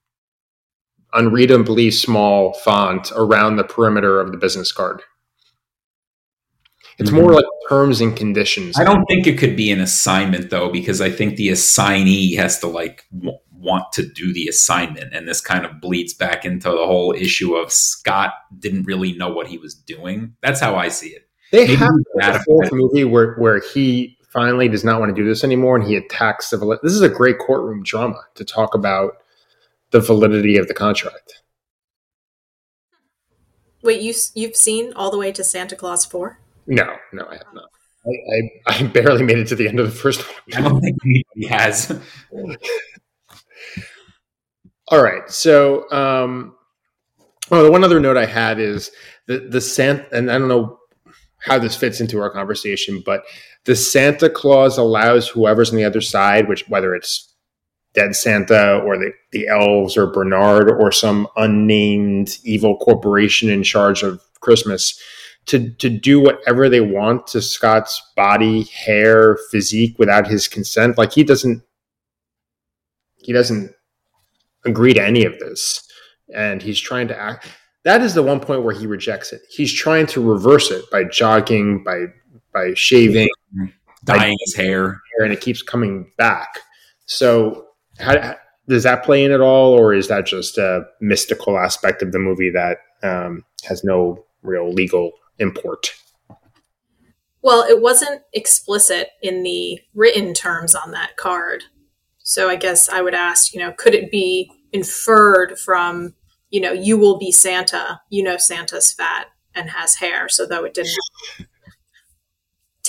unreadably 1.13 1.91
small 1.91 2.53
font 2.53 3.11
around 3.15 3.57
the 3.57 3.63
perimeter 3.63 4.19
of 4.19 4.31
the 4.31 4.37
business 4.37 4.71
card. 4.71 5.01
It's 6.99 7.09
Mhm. 7.09 7.15
more 7.21 7.33
like 7.33 7.45
terms 7.67 7.99
and 8.01 8.15
conditions. 8.15 8.77
I 8.77 8.83
don't 8.83 9.05
think 9.05 9.25
it 9.27 9.37
could 9.37 9.55
be 9.55 9.71
an 9.71 9.79
assignment 9.81 10.49
though, 10.49 10.69
because 10.69 11.01
I 11.01 11.09
think 11.09 11.35
the 11.35 11.49
assignee 11.49 12.35
has 12.35 12.59
to 12.59 12.67
like 12.67 13.05
w- 13.13 13.37
want 13.53 13.91
to 13.93 14.03
do 14.03 14.33
the 14.33 14.47
assignment, 14.47 15.13
and 15.13 15.27
this 15.27 15.41
kind 15.41 15.65
of 15.65 15.79
bleeds 15.81 16.13
back 16.13 16.45
into 16.45 16.69
the 16.69 16.85
whole 16.85 17.13
issue 17.13 17.55
of 17.55 17.71
Scott 17.71 18.33
didn't 18.57 18.83
really 18.83 19.13
know 19.13 19.29
what 19.31 19.47
he 19.47 19.57
was 19.57 19.73
doing. 19.73 20.33
That's 20.41 20.59
how 20.59 20.75
I 20.75 20.89
see 20.89 21.09
it. 21.09 21.27
They 21.51 21.67
Maybe 21.67 21.75
have 22.21 22.35
a 22.35 22.43
fourth 22.43 22.71
movie 22.71 23.03
where 23.03 23.33
where 23.35 23.59
he 23.73 24.17
finally 24.31 24.67
does 24.67 24.83
not 24.83 24.99
want 24.99 25.15
to 25.15 25.21
do 25.21 25.27
this 25.27 25.43
anymore, 25.43 25.75
and 25.75 25.85
he 25.87 25.95
attacks 25.95 26.49
the. 26.49 26.57
vali- 26.57 26.77
This 26.83 26.93
is 26.93 27.01
a 27.01 27.09
great 27.09 27.37
courtroom 27.39 27.83
drama 27.83 28.23
to 28.35 28.45
talk 28.45 28.73
about 28.75 29.13
the 29.91 29.99
validity 29.99 30.57
of 30.57 30.67
the 30.67 30.73
contract. 30.73 31.41
Wait, 33.83 34.01
you 34.01 34.13
you've 34.35 34.55
seen 34.55 34.93
all 34.93 35.09
the 35.11 35.17
way 35.17 35.31
to 35.31 35.43
Santa 35.43 35.75
Clause 35.75 36.05
four? 36.05 36.39
No, 36.67 36.95
no, 37.11 37.25
I 37.27 37.33
have 37.33 37.53
not. 37.53 37.65
I, 38.05 38.09
I, 38.69 38.79
I 38.79 38.83
barely 38.87 39.23
made 39.23 39.37
it 39.37 39.47
to 39.49 39.55
the 39.55 39.67
end 39.67 39.79
of 39.79 39.85
the 39.87 39.95
first 39.95 40.21
one. 40.27 40.35
I 40.55 40.61
don't 40.61 40.81
think 40.81 40.97
anybody 41.05 41.47
has. 41.47 41.99
All 44.89 45.03
right. 45.03 45.29
So, 45.29 45.89
um, 45.91 46.55
well, 47.49 47.63
the 47.63 47.71
one 47.71 47.83
other 47.83 47.99
note 47.99 48.17
I 48.17 48.25
had 48.25 48.59
is 48.59 48.91
the 49.27 49.39
the 49.39 49.61
Santa, 49.61 50.05
and 50.15 50.31
I 50.31 50.37
don't 50.37 50.47
know 50.47 50.79
how 51.39 51.57
this 51.59 51.75
fits 51.75 51.99
into 52.01 52.19
our 52.19 52.29
conversation, 52.29 53.01
but 53.05 53.23
the 53.65 53.75
Santa 53.75 54.29
Clause 54.29 54.77
allows 54.77 55.27
whoever's 55.27 55.69
on 55.69 55.77
the 55.77 55.83
other 55.83 56.01
side, 56.01 56.47
which 56.47 56.67
whether 56.67 56.95
it's 56.95 57.33
dead 57.93 58.15
Santa 58.15 58.79
or 58.79 58.97
the, 58.97 59.11
the 59.31 59.47
elves 59.47 59.97
or 59.97 60.07
Bernard 60.07 60.69
or 60.69 60.91
some 60.91 61.27
unnamed 61.35 62.37
evil 62.43 62.77
corporation 62.77 63.49
in 63.49 63.63
charge 63.63 64.01
of 64.03 64.21
Christmas 64.39 64.99
to 65.47 65.71
to 65.75 65.89
do 65.89 66.19
whatever 66.19 66.69
they 66.69 66.81
want 66.81 67.27
to 67.27 67.41
Scott's 67.41 68.01
body, 68.15 68.63
hair, 68.63 69.37
physique 69.51 69.97
without 69.99 70.27
his 70.27 70.47
consent. 70.47 70.97
Like 70.97 71.13
he 71.13 71.23
doesn't 71.23 71.63
he 73.17 73.33
doesn't 73.33 73.71
agree 74.65 74.93
to 74.93 75.03
any 75.03 75.25
of 75.25 75.37
this. 75.39 75.87
And 76.33 76.61
he's 76.61 76.79
trying 76.79 77.07
to 77.09 77.19
act 77.19 77.47
that 77.83 78.01
is 78.01 78.13
the 78.13 78.23
one 78.23 78.39
point 78.39 78.63
where 78.63 78.75
he 78.75 78.85
rejects 78.85 79.33
it. 79.33 79.41
He's 79.49 79.73
trying 79.73 80.05
to 80.07 80.21
reverse 80.21 80.69
it 80.69 80.85
by 80.91 81.03
jogging, 81.05 81.83
by 81.83 82.05
by 82.53 82.73
shaving, 82.73 83.29
Dyeing 84.03 84.37
his 84.39 84.55
hair. 84.55 85.01
and 85.19 85.31
it 85.31 85.41
keeps 85.41 85.61
coming 85.61 86.11
back. 86.17 86.59
So, 87.05 87.67
how, 87.99 88.35
does 88.67 88.83
that 88.83 89.03
play 89.03 89.23
in 89.23 89.31
at 89.31 89.41
all, 89.41 89.73
or 89.73 89.93
is 89.93 90.07
that 90.07 90.25
just 90.25 90.57
a 90.57 90.85
mystical 91.01 91.57
aspect 91.57 92.01
of 92.01 92.11
the 92.11 92.19
movie 92.19 92.49
that 92.49 92.77
um, 93.03 93.43
has 93.63 93.83
no 93.83 94.25
real 94.41 94.71
legal 94.71 95.11
import? 95.39 95.93
Well, 97.43 97.63
it 97.63 97.81
wasn't 97.81 98.21
explicit 98.33 99.09
in 99.21 99.43
the 99.43 99.79
written 99.93 100.33
terms 100.33 100.75
on 100.75 100.91
that 100.91 101.17
card. 101.17 101.63
So 102.19 102.49
I 102.49 102.55
guess 102.55 102.87
I 102.87 103.01
would 103.01 103.15
ask, 103.15 103.53
you 103.53 103.59
know, 103.59 103.73
could 103.73 103.95
it 103.95 104.11
be 104.11 104.51
inferred 104.71 105.59
from, 105.59 106.13
you 106.49 106.61
know, 106.61 106.71
you 106.71 106.97
will 106.97 107.17
be 107.17 107.31
Santa, 107.31 108.01
you 108.09 108.23
know, 108.23 108.37
Santa's 108.37 108.93
fat 108.93 109.27
and 109.55 109.71
has 109.71 109.95
hair. 109.95 110.29
So 110.29 110.45
though 110.45 110.63
it 110.63 110.73
didn't 110.73 110.97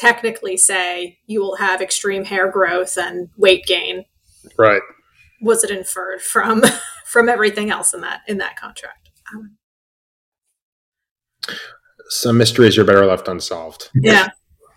technically 0.03 0.57
say 0.57 1.19
you 1.27 1.41
will 1.41 1.57
have 1.57 1.81
extreme 1.81 2.25
hair 2.25 2.51
growth 2.51 2.97
and 2.99 3.29
weight 3.37 3.65
gain, 3.67 4.05
Right. 4.59 4.83
was 5.41 5.63
it 5.65 5.71
inferred 5.71 6.21
from 6.21 6.63
from 7.07 7.29
everything 7.29 7.71
else 7.71 7.95
in 7.95 8.01
that 8.03 8.21
in 8.27 8.39
that 8.39 8.57
contract? 8.57 9.11
Um, 9.33 9.57
Some 12.09 12.37
mysteries 12.37 12.77
are 12.79 12.85
better 12.85 13.07
left 13.07 13.29
unsolved. 13.29 13.91
yeah. 13.95 14.29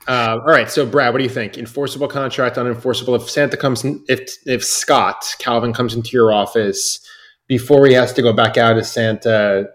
Uh, 0.07 0.37
all 0.45 0.53
right, 0.53 0.69
so 0.69 0.85
Brad, 0.85 1.11
what 1.13 1.17
do 1.17 1.23
you 1.23 1.29
think? 1.31 1.57
Enforceable 1.57 2.07
contract, 2.07 2.57
unenforceable? 2.57 3.15
If 3.15 3.27
Santa 3.27 3.57
comes, 3.57 3.83
in, 3.83 4.05
if 4.07 4.35
if 4.45 4.63
Scott 4.63 5.25
Calvin 5.39 5.73
comes 5.73 5.95
into 5.95 6.11
your 6.11 6.31
office 6.31 6.99
before 7.47 7.87
he 7.87 7.93
has 7.93 8.13
to 8.13 8.21
go 8.21 8.31
back 8.31 8.55
out 8.55 8.77
as 8.77 8.91
Santa 8.91 9.65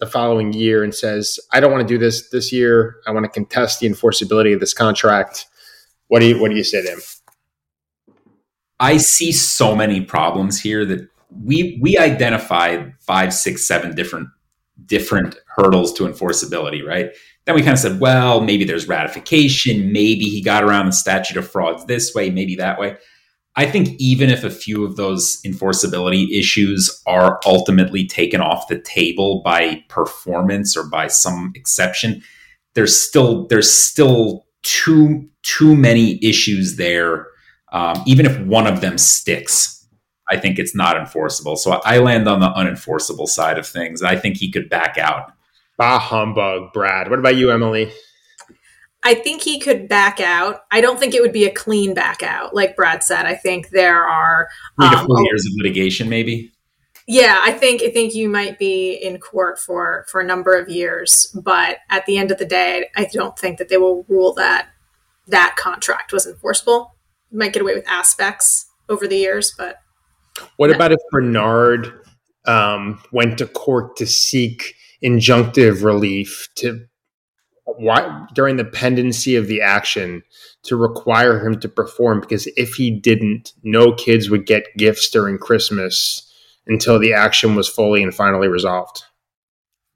the 0.00 0.06
following 0.06 0.52
year 0.52 0.82
and 0.82 0.94
says, 0.94 1.38
"I 1.52 1.60
don't 1.60 1.70
want 1.70 1.86
to 1.86 1.94
do 1.94 1.98
this 1.98 2.30
this 2.30 2.52
year. 2.52 2.96
I 3.06 3.10
want 3.12 3.24
to 3.24 3.30
contest 3.30 3.80
the 3.80 3.88
enforceability 3.88 4.52
of 4.54 4.60
this 4.60 4.74
contract." 4.74 5.46
What 6.08 6.20
do 6.20 6.26
you 6.26 6.40
What 6.40 6.50
do 6.50 6.56
you 6.56 6.64
say 6.64 6.82
to 6.82 6.90
him? 6.90 7.00
I 8.80 8.96
see 8.96 9.30
so 9.30 9.76
many 9.76 10.00
problems 10.00 10.60
here 10.60 10.84
that 10.86 11.08
we 11.44 11.78
we 11.80 11.98
identified 11.98 12.94
five, 13.00 13.32
six, 13.32 13.66
seven 13.66 13.94
different 13.94 14.28
different 14.86 15.36
hurdles 15.56 15.92
to 15.92 16.04
enforceability, 16.04 16.84
right? 16.84 17.10
Then 17.44 17.54
we 17.54 17.62
kind 17.62 17.72
of 17.72 17.78
said, 17.78 18.00
well, 18.00 18.40
maybe 18.40 18.64
there's 18.64 18.88
ratification, 18.88 19.92
maybe 19.92 20.24
he 20.24 20.42
got 20.42 20.64
around 20.64 20.86
the 20.86 20.92
statute 20.92 21.36
of 21.36 21.50
frauds 21.50 21.84
this 21.86 22.14
way, 22.14 22.30
maybe 22.30 22.56
that 22.56 22.78
way. 22.78 22.96
I 23.56 23.66
think 23.66 23.90
even 23.98 24.30
if 24.30 24.44
a 24.44 24.50
few 24.50 24.84
of 24.84 24.96
those 24.96 25.40
enforceability 25.42 26.38
issues 26.38 27.02
are 27.06 27.40
ultimately 27.44 28.06
taken 28.06 28.40
off 28.40 28.68
the 28.68 28.80
table 28.80 29.42
by 29.44 29.82
performance 29.88 30.76
or 30.76 30.88
by 30.88 31.08
some 31.08 31.52
exception, 31.54 32.22
there's 32.74 32.98
still 32.98 33.46
there's 33.48 33.70
still 33.70 34.46
too 34.62 35.28
too 35.42 35.74
many 35.74 36.24
issues 36.24 36.76
there 36.76 37.26
um, 37.72 38.02
even 38.06 38.26
if 38.26 38.38
one 38.40 38.66
of 38.66 38.80
them 38.80 38.98
sticks, 38.98 39.86
I 40.28 40.36
think 40.36 40.58
it's 40.58 40.74
not 40.74 40.96
enforceable. 40.96 41.56
So 41.56 41.72
I 41.84 41.98
land 41.98 42.28
on 42.28 42.40
the 42.40 42.50
unenforceable 42.50 43.28
side 43.28 43.58
of 43.58 43.66
things. 43.66 44.02
I 44.02 44.16
think 44.16 44.36
he 44.36 44.50
could 44.50 44.68
back 44.68 44.98
out. 44.98 45.32
Bah 45.78 45.98
humbug, 45.98 46.72
Brad. 46.72 47.08
What 47.08 47.18
about 47.18 47.36
you, 47.36 47.50
Emily? 47.50 47.92
I 49.02 49.14
think 49.14 49.42
he 49.42 49.58
could 49.58 49.88
back 49.88 50.20
out. 50.20 50.64
I 50.70 50.80
don't 50.80 50.98
think 51.00 51.14
it 51.14 51.22
would 51.22 51.32
be 51.32 51.44
a 51.46 51.52
clean 51.52 51.94
back 51.94 52.22
out, 52.22 52.54
like 52.54 52.76
Brad 52.76 53.02
said. 53.02 53.24
I 53.26 53.34
think 53.34 53.70
there 53.70 54.04
are 54.04 54.48
Three 54.78 54.90
to 54.90 54.96
Um, 54.98 55.06
four 55.06 55.22
years 55.24 55.46
of 55.46 55.52
litigation, 55.56 56.08
maybe. 56.08 56.52
Yeah, 57.06 57.38
I 57.40 57.52
think 57.52 57.82
I 57.82 57.90
think 57.90 58.14
you 58.14 58.28
might 58.28 58.58
be 58.58 58.92
in 58.92 59.18
court 59.18 59.58
for 59.58 60.04
for 60.08 60.20
a 60.20 60.24
number 60.24 60.54
of 60.54 60.68
years, 60.68 61.34
but 61.42 61.78
at 61.88 62.06
the 62.06 62.18
end 62.18 62.30
of 62.30 62.38
the 62.38 62.44
day, 62.44 62.86
I 62.94 63.06
don't 63.12 63.36
think 63.38 63.58
that 63.58 63.68
they 63.68 63.78
will 63.78 64.04
rule 64.08 64.32
that 64.34 64.68
that 65.26 65.56
contract 65.56 66.12
was 66.12 66.26
enforceable. 66.26 66.94
You 67.30 67.38
might 67.38 67.52
get 67.52 67.62
away 67.62 67.74
with 67.74 67.88
aspects 67.88 68.66
over 68.88 69.08
the 69.08 69.16
years, 69.16 69.52
but 69.56 69.76
What 70.56 70.70
No. 70.70 70.76
about 70.76 70.92
if 70.92 70.98
Bernard 71.10 71.92
um, 72.46 73.00
went 73.12 73.38
to 73.38 73.46
court 73.46 73.96
to 73.96 74.06
seek 74.06 74.74
injunctive 75.02 75.82
relief 75.82 76.48
to 76.56 76.86
why 77.78 78.26
during 78.34 78.56
the 78.56 78.64
pendency 78.64 79.36
of 79.36 79.46
the 79.46 79.60
action 79.60 80.22
to 80.64 80.76
require 80.76 81.44
him 81.44 81.58
to 81.60 81.68
perform? 81.68 82.20
Because 82.20 82.46
if 82.56 82.74
he 82.74 82.90
didn't, 82.90 83.52
no 83.62 83.92
kids 83.92 84.30
would 84.30 84.46
get 84.46 84.64
gifts 84.76 85.08
during 85.10 85.38
Christmas 85.38 86.26
until 86.66 86.98
the 86.98 87.12
action 87.12 87.54
was 87.54 87.68
fully 87.68 88.02
and 88.02 88.14
finally 88.14 88.48
resolved. 88.48 89.02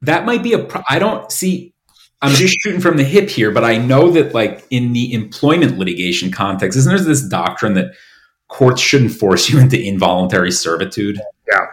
That 0.01 0.25
might 0.25 0.43
be 0.43 0.53
a. 0.53 0.63
Pro- 0.63 0.83
I 0.89 0.99
don't 0.99 1.31
see. 1.31 1.73
I'm 2.21 2.33
just 2.33 2.55
shooting 2.61 2.81
from 2.81 2.97
the 2.97 3.03
hip 3.03 3.29
here, 3.29 3.51
but 3.51 3.63
I 3.63 3.77
know 3.77 4.09
that, 4.11 4.33
like 4.33 4.65
in 4.69 4.93
the 4.93 5.13
employment 5.13 5.77
litigation 5.77 6.31
context, 6.31 6.77
isn't 6.77 6.89
there 6.95 7.03
this 7.03 7.27
doctrine 7.27 7.73
that 7.75 7.93
courts 8.47 8.81
shouldn't 8.81 9.11
force 9.11 9.49
you 9.49 9.59
into 9.59 9.79
involuntary 9.81 10.51
servitude? 10.51 11.19
Yeah. 11.51 11.65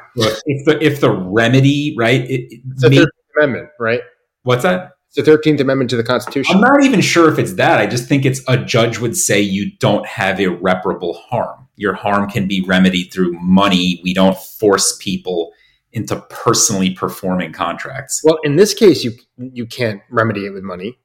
If 0.44 0.64
the 0.66 0.84
if 0.84 1.00
the 1.00 1.10
remedy, 1.10 1.94
right? 1.98 2.20
It, 2.22 2.52
it- 2.52 2.60
It's 2.72 2.82
the 2.82 2.90
may- 2.90 3.04
Amendment, 3.38 3.70
right? 3.80 4.02
what's 4.42 4.62
that? 4.62 4.90
The 5.14 5.22
Thirteenth 5.22 5.61
Amendment 5.61 5.90
to 5.90 5.96
the 5.96 6.05
Constitution. 6.05 6.57
I'm 6.57 6.61
not 6.62 6.83
even 6.85 7.01
sure 7.03 7.31
if 7.31 7.38
it's 7.38 7.55
that. 7.55 7.81
I 7.81 7.87
just 7.87 8.09
think 8.09 8.25
it's 8.25 8.40
a 8.48 8.57
judge 8.57 8.98
would 8.98 9.16
say 9.16 9.40
you 9.40 9.70
don't 9.79 10.07
have 10.07 10.40
irreparable 10.40 11.14
harm. 11.14 11.68
your 11.77 11.94
harm 11.94 12.31
can 12.31 12.46
be 12.46 12.62
remedied 12.62 13.12
through 13.12 13.33
money. 13.40 14.01
We 14.05 14.14
don't 14.14 14.38
force 14.38 14.96
people 15.01 15.53
into 15.92 16.16
personally 16.31 16.90
performing 16.90 17.53
contracts. 17.53 18.22
Well, 18.25 18.38
in 18.44 18.57
this 18.57 18.72
case, 18.72 19.05
you 19.05 19.12
you 19.37 19.66
can't 19.66 20.01
remedy 20.11 20.46
it 20.46 20.51
with 20.51 20.62
money. 20.62 20.98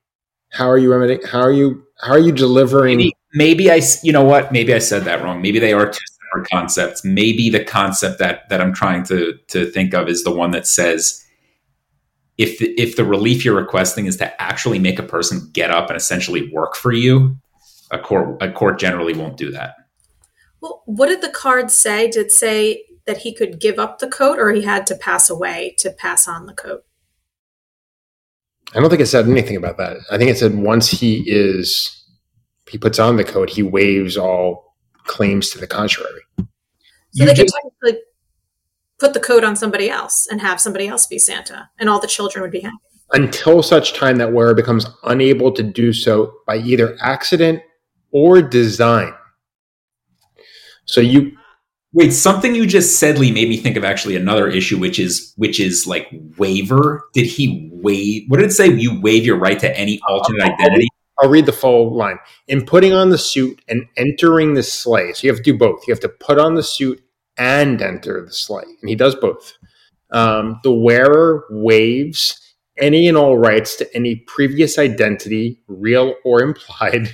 How 0.51 0.69
are 0.69 0.77
you 0.77 0.93
remedying? 0.93 1.23
How 1.27 1.41
are 1.41 1.51
you 1.51 1.83
how 1.99 2.13
are 2.13 2.19
you 2.19 2.31
delivering? 2.31 2.97
Maybe, 2.97 3.13
maybe 3.33 3.71
I, 3.71 3.81
you 4.03 4.13
know 4.13 4.23
what? 4.23 4.51
Maybe 4.51 4.73
I 4.73 4.79
said 4.79 5.03
that 5.03 5.21
wrong. 5.23 5.41
Maybe 5.41 5.59
they 5.59 5.73
are 5.73 5.87
two 5.87 5.99
separate 6.31 6.49
concepts. 6.49 7.03
Maybe 7.03 7.49
the 7.49 7.63
concept 7.63 8.19
that 8.19 8.47
that 8.49 8.61
I'm 8.61 8.73
trying 8.73 9.03
to 9.05 9.33
to 9.47 9.69
think 9.71 9.93
of 9.93 10.07
is 10.07 10.23
the 10.23 10.31
one 10.31 10.51
that 10.51 10.67
says 10.67 11.25
if 12.37 12.59
the, 12.59 12.73
if 12.79 12.95
the 12.95 13.05
relief 13.05 13.43
you're 13.43 13.55
requesting 13.55 14.05
is 14.05 14.17
to 14.17 14.41
actually 14.41 14.79
make 14.79 14.99
a 14.99 15.03
person 15.03 15.49
get 15.53 15.71
up 15.71 15.89
and 15.89 15.97
essentially 15.97 16.51
work 16.53 16.75
for 16.75 16.91
you, 16.91 17.37
a 17.91 17.99
court 17.99 18.41
a 18.41 18.51
court 18.51 18.79
generally 18.79 19.13
won't 19.13 19.37
do 19.37 19.51
that. 19.51 19.75
Well, 20.61 20.83
what 20.85 21.07
did 21.07 21.21
the 21.21 21.29
card 21.29 21.71
say? 21.71 22.09
Did 22.09 22.27
it 22.27 22.31
say 22.31 22.83
that 23.05 23.17
he 23.17 23.33
could 23.33 23.59
give 23.59 23.79
up 23.79 23.99
the 23.99 24.07
coat 24.07 24.37
or 24.39 24.51
he 24.51 24.63
had 24.63 24.85
to 24.87 24.95
pass 24.95 25.29
away 25.29 25.75
to 25.79 25.91
pass 25.91 26.27
on 26.27 26.45
the 26.45 26.53
coat? 26.53 26.83
I 28.75 28.79
don't 28.79 28.89
think 28.89 29.01
it 29.01 29.05
said 29.07 29.27
anything 29.27 29.55
about 29.55 29.77
that. 29.77 29.97
I 30.11 30.17
think 30.17 30.29
it 30.29 30.37
said 30.37 30.55
once 30.55 30.89
he 30.89 31.23
is 31.25 31.93
he 32.69 32.77
puts 32.77 32.99
on 32.99 33.15
the 33.15 33.23
coat, 33.23 33.49
he 33.49 33.63
waives 33.63 34.17
all 34.17 34.75
claims 35.05 35.49
to 35.51 35.57
the 35.57 35.67
contrary. 35.67 36.21
So 36.37 36.45
You 37.13 37.25
they 37.25 37.33
could 37.33 37.47
technically 37.47 38.01
put 38.99 39.13
the 39.13 39.19
coat 39.19 39.43
on 39.43 39.55
somebody 39.55 39.89
else 39.89 40.27
and 40.29 40.41
have 40.41 40.59
somebody 40.59 40.87
else 40.87 41.07
be 41.07 41.19
Santa, 41.19 41.69
and 41.79 41.89
all 41.89 41.99
the 41.99 42.07
children 42.07 42.41
would 42.41 42.51
be 42.51 42.61
happy. 42.61 42.75
until 43.13 43.63
such 43.63 43.93
time 43.93 44.17
that 44.17 44.33
wearer 44.33 44.53
becomes 44.53 44.85
unable 45.03 45.51
to 45.53 45.63
do 45.63 45.93
so 45.93 46.33
by 46.45 46.57
either 46.57 46.97
accident 47.01 47.61
or 48.11 48.41
design. 48.41 49.13
So 50.85 51.01
you 51.01 51.37
Wait, 51.93 52.11
something 52.11 52.53
you 52.53 52.67
just 52.67 52.99
said, 52.99 53.17
Lee, 53.17 53.31
made 53.31 53.47
me 53.47 53.57
think 53.57 53.77
of 53.77 53.83
actually 53.85 54.15
another 54.17 54.47
issue, 54.49 54.77
which 54.77 54.99
is 54.99 55.33
which 55.37 55.59
is 55.59 55.87
like 55.87 56.07
waiver. 56.37 57.07
Did 57.13 57.25
he 57.25 57.69
waive? 57.71 58.23
What 58.27 58.37
did 58.37 58.47
it 58.47 58.53
say? 58.53 58.67
You 58.67 58.99
waive 59.01 59.25
your 59.25 59.37
right 59.37 59.57
to 59.59 59.77
any 59.79 59.99
alternate 60.07 60.53
identity. 60.53 60.89
I'll 61.19 61.29
read 61.29 61.45
the 61.45 61.53
full 61.53 61.95
line. 61.95 62.19
In 62.47 62.65
putting 62.65 62.93
on 62.93 63.09
the 63.09 63.17
suit 63.17 63.61
and 63.67 63.85
entering 63.95 64.53
the 64.53 64.63
sleigh, 64.63 65.13
so 65.13 65.25
you 65.25 65.31
have 65.31 65.41
to 65.41 65.51
do 65.51 65.57
both. 65.57 65.87
You 65.87 65.93
have 65.93 66.01
to 66.01 66.09
put 66.09 66.37
on 66.37 66.55
the 66.55 66.61
suit 66.61 67.01
and 67.37 67.81
enter 67.81 68.25
the 68.25 68.31
sleigh, 68.31 68.63
and 68.81 68.89
he 68.89 68.95
does 68.95 69.15
both. 69.15 69.53
Um, 70.11 70.59
the 70.63 70.71
wearer 70.71 71.45
waives 71.49 72.39
any 72.77 73.07
and 73.07 73.17
all 73.17 73.37
rights 73.37 73.75
to 73.77 73.95
any 73.95 74.15
previous 74.15 74.77
identity, 74.77 75.59
real 75.67 76.15
or 76.23 76.41
implied. 76.41 77.13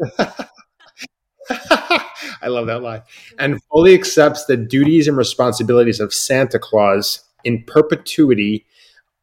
I 1.50 2.48
love 2.48 2.66
that 2.66 2.82
line. 2.82 3.02
And 3.38 3.62
fully 3.70 3.94
accepts 3.94 4.46
the 4.46 4.56
duties 4.56 5.08
and 5.08 5.16
responsibilities 5.16 6.00
of 6.00 6.12
Santa 6.12 6.58
Claus 6.58 7.22
in 7.44 7.64
perpetuity 7.64 8.66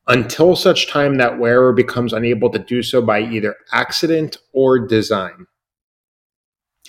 until 0.08 0.56
such 0.56 0.88
time 0.88 1.16
that 1.16 1.40
wearer 1.40 1.74
becomes 1.74 2.14
unable 2.14 2.50
to 2.50 2.60
do 2.60 2.82
so 2.84 3.02
by 3.02 3.22
either 3.22 3.56
accident 3.72 4.38
or 4.54 4.80
design. 4.80 5.48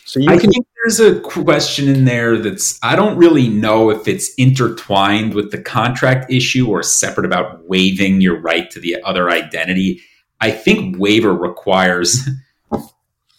So 0.04 0.20
you 0.20 0.28
I 0.28 0.36
can 0.36 0.50
think 0.50 0.66
there's 0.82 1.00
a 1.00 1.20
question 1.20 1.88
in 1.88 2.04
there 2.04 2.38
that's 2.38 2.78
I 2.82 2.96
don't 2.96 3.16
really 3.16 3.48
know 3.48 3.90
if 3.90 4.08
it's 4.08 4.34
intertwined 4.34 5.34
with 5.34 5.50
the 5.50 5.62
contract 5.62 6.30
issue 6.30 6.68
or 6.68 6.82
separate 6.82 7.24
about 7.24 7.66
waiving 7.68 8.20
your 8.20 8.40
right 8.40 8.70
to 8.72 8.80
the 8.80 9.00
other 9.04 9.30
identity. 9.30 10.00
I 10.40 10.50
think 10.50 10.98
waiver 10.98 11.32
requires 11.32 12.28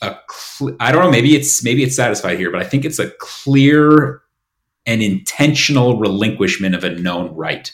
a 0.02 0.18
cl- 0.32 0.76
I 0.80 0.92
don't 0.92 1.04
know 1.04 1.12
maybe 1.12 1.36
it's 1.36 1.64
maybe 1.64 1.84
it's 1.84 1.96
satisfied 1.96 2.40
here, 2.40 2.52
but 2.52 2.62
I 2.62 2.66
think 2.66 2.86
it's 2.86 3.00
a 3.00 3.12
clear 3.20 4.22
and 4.86 5.02
intentional 5.02 5.98
relinquishment 6.00 6.76
of 6.76 6.84
a 6.84 6.90
known 6.90 7.34
right. 7.36 7.72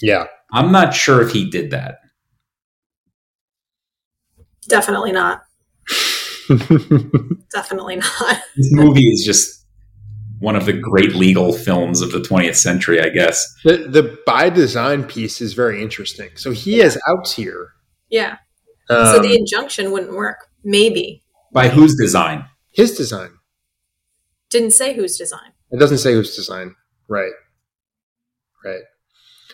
yeah. 0.00 0.26
I'm 0.52 0.70
not 0.70 0.92
sure 0.94 1.22
if 1.22 1.32
he 1.32 1.48
did 1.48 1.70
that. 1.70 2.00
Definitely 4.68 5.12
not. 5.12 5.44
Definitely 7.52 7.96
not. 7.96 8.42
This 8.56 8.72
movie 8.72 9.08
is 9.08 9.24
just 9.24 9.66
one 10.38 10.56
of 10.56 10.66
the 10.66 10.72
great 10.72 11.14
legal 11.14 11.52
films 11.52 12.00
of 12.00 12.10
the 12.12 12.18
20th 12.18 12.56
century, 12.56 13.00
I 13.00 13.08
guess. 13.10 13.54
the 13.64 13.76
the 13.88 14.18
by 14.26 14.50
design 14.50 15.04
piece 15.04 15.40
is 15.40 15.54
very 15.54 15.82
interesting. 15.82 16.30
So 16.36 16.50
he 16.50 16.78
has 16.78 16.98
outs 17.08 17.34
here. 17.34 17.70
Yeah. 18.10 18.38
Um, 18.90 19.06
so 19.06 19.18
the 19.20 19.36
injunction 19.36 19.92
wouldn't 19.92 20.14
work. 20.14 20.48
Maybe. 20.64 21.22
By 21.52 21.68
whose 21.68 21.94
design? 21.96 22.46
his 22.72 22.96
design. 22.96 23.30
Didn't 24.50 24.72
say 24.72 24.94
whose 24.94 25.16
design. 25.16 25.52
It 25.70 25.78
doesn't 25.78 25.98
say 25.98 26.12
whose 26.12 26.34
design. 26.34 26.74
Right. 27.08 27.32
Right. 28.64 28.82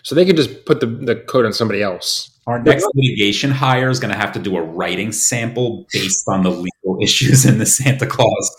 So 0.03 0.15
they 0.15 0.25
could 0.25 0.37
just 0.37 0.65
put 0.65 0.81
the, 0.81 0.87
the 0.87 1.17
code 1.17 1.45
on 1.45 1.53
somebody 1.53 1.83
else. 1.83 2.38
Our 2.49 2.63
next 2.63 2.89
litigation 2.95 3.51
hire 3.51 3.91
is 3.91 4.01
going 4.01 4.11
to 4.11 4.19
have 4.19 4.33
to 4.33 4.39
do 4.39 4.57
a 4.57 4.63
writing 4.63 5.13
sample 5.13 5.87
based 5.93 6.27
on 6.29 6.43
the 6.43 6.51
legal 6.51 6.99
issues 7.03 7.45
in 7.45 7.59
the 7.59 7.67
Santa 7.67 8.07
Clause. 8.07 8.57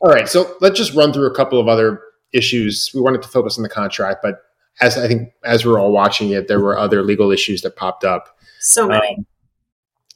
All 0.00 0.10
right. 0.10 0.26
So 0.26 0.56
let's 0.62 0.78
just 0.78 0.94
run 0.94 1.12
through 1.12 1.26
a 1.26 1.34
couple 1.34 1.60
of 1.60 1.68
other 1.68 2.00
issues. 2.32 2.90
We 2.94 3.02
wanted 3.02 3.20
to 3.20 3.28
focus 3.28 3.58
on 3.58 3.64
the 3.64 3.68
contract, 3.68 4.20
but 4.22 4.36
as 4.80 4.96
I 4.96 5.08
think 5.08 5.28
as 5.44 5.66
we're 5.66 5.78
all 5.78 5.92
watching 5.92 6.30
it, 6.30 6.48
there 6.48 6.58
were 6.58 6.78
other 6.78 7.02
legal 7.02 7.30
issues 7.30 7.60
that 7.60 7.76
popped 7.76 8.02
up. 8.02 8.34
So 8.60 8.88
many. 8.88 9.16
Um, 9.18 9.26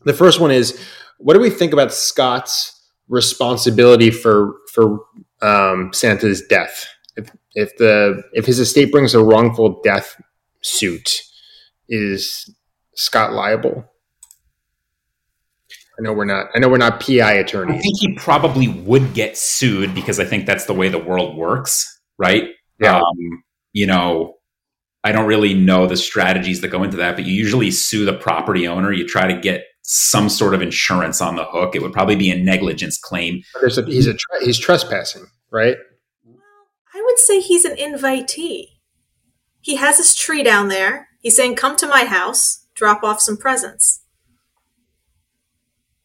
the 0.07 0.15
first 0.15 0.41
one 0.41 0.51
is 0.51 0.83
what 1.19 1.35
do 1.35 1.41
we 1.41 1.51
think 1.51 1.75
about 1.75 1.93
Scott's 1.93 2.73
responsibility 3.11 4.11
for 4.11 4.55
for 4.73 5.01
um, 5.43 5.93
Santa's 5.93 6.41
death? 6.47 6.87
If 7.15 7.31
if 7.55 7.77
the 7.77 8.23
if 8.33 8.47
his 8.47 8.59
estate 8.59 8.91
brings 8.91 9.13
a 9.13 9.23
wrongful 9.23 9.83
death 9.83 10.19
suit, 10.63 11.21
is 11.91 12.51
Scott 12.97 13.33
liable? 13.33 13.85
I 15.99 16.03
know 16.03 16.13
we're 16.13 16.27
not. 16.27 16.49
I 16.55 16.59
know 16.59 16.69
we're 16.69 16.77
not 16.77 17.01
PI 17.01 17.33
attorneys. 17.35 17.79
I 17.79 17.81
think 17.81 17.99
he 18.01 18.15
probably 18.17 18.69
would 18.69 19.15
get 19.15 19.39
sued 19.39 19.95
because 19.95 20.21
I 20.21 20.25
think 20.25 20.45
that's 20.45 20.67
the 20.67 20.75
way 20.75 20.89
the 20.89 20.99
world 20.99 21.37
works, 21.37 22.01
right? 22.19 22.51
Yeah. 22.79 22.99
Um, 22.99 23.43
you 23.73 23.87
know, 23.87 24.35
I 25.05 25.13
don't 25.13 25.27
really 25.27 25.55
know 25.55 25.87
the 25.87 25.97
strategies 25.97 26.61
that 26.61 26.69
go 26.69 26.83
into 26.83 26.99
that, 26.99 27.17
but 27.17 27.25
you 27.25 27.33
usually 27.33 27.71
sue 27.71 28.05
the 28.05 28.13
property 28.13 28.69
owner. 28.69 28.93
You 28.93 29.07
try 29.07 29.27
to 29.27 29.41
get 29.41 29.65
some 29.83 30.29
sort 30.29 30.53
of 30.53 30.61
insurance 30.61 31.21
on 31.21 31.37
the 31.37 31.45
hook. 31.45 31.77
It 31.77 31.83
would 31.83 31.93
probably 31.93 32.17
be 32.17 32.31
a 32.31 32.37
negligence 32.37 32.99
claim. 32.99 33.43
There's 33.61 33.79
a, 33.79 33.85
he's 33.85 34.07
a 34.07 34.15
tre- 34.15 34.45
he's 34.45 34.59
trespassing, 34.59 35.27
right? 35.51 35.77
I 36.95 37.03
would 37.03 37.19
say 37.19 37.41
he's 37.41 37.65
an 37.65 37.77
invitee. 37.77 38.67
He 39.61 39.77
has 39.77 39.97
his 39.97 40.15
tree 40.15 40.43
down 40.43 40.69
there. 40.69 41.09
He's 41.21 41.37
saying, 41.37 41.57
Come 41.57 41.77
to 41.77 41.87
my 41.87 42.05
house, 42.05 42.66
drop 42.77 43.03
off 43.03 43.21
some 43.21 43.37
presents. 43.37 44.03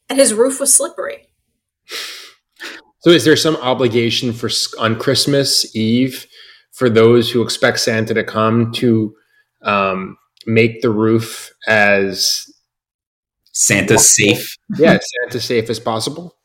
And 0.09 0.17
his 0.17 0.33
roof 0.33 0.59
was 0.59 0.73
slippery. 0.73 1.27
So, 2.99 3.11
is 3.11 3.23
there 3.23 3.35
some 3.35 3.55
obligation 3.57 4.33
for 4.33 4.49
on 4.79 4.97
Christmas 4.99 5.75
Eve 5.75 6.27
for 6.71 6.89
those 6.89 7.31
who 7.31 7.41
expect 7.41 7.79
Santa 7.79 8.13
to 8.13 8.23
come 8.23 8.71
to 8.73 9.15
um, 9.61 10.17
make 10.45 10.81
the 10.81 10.89
roof 10.89 11.51
as 11.67 12.45
Santa's 13.51 14.09
safe. 14.15 14.57
yeah 14.77 14.97
Santa 15.01 15.39
safe 15.39 15.69
as 15.69 15.79
possible? 15.79 16.35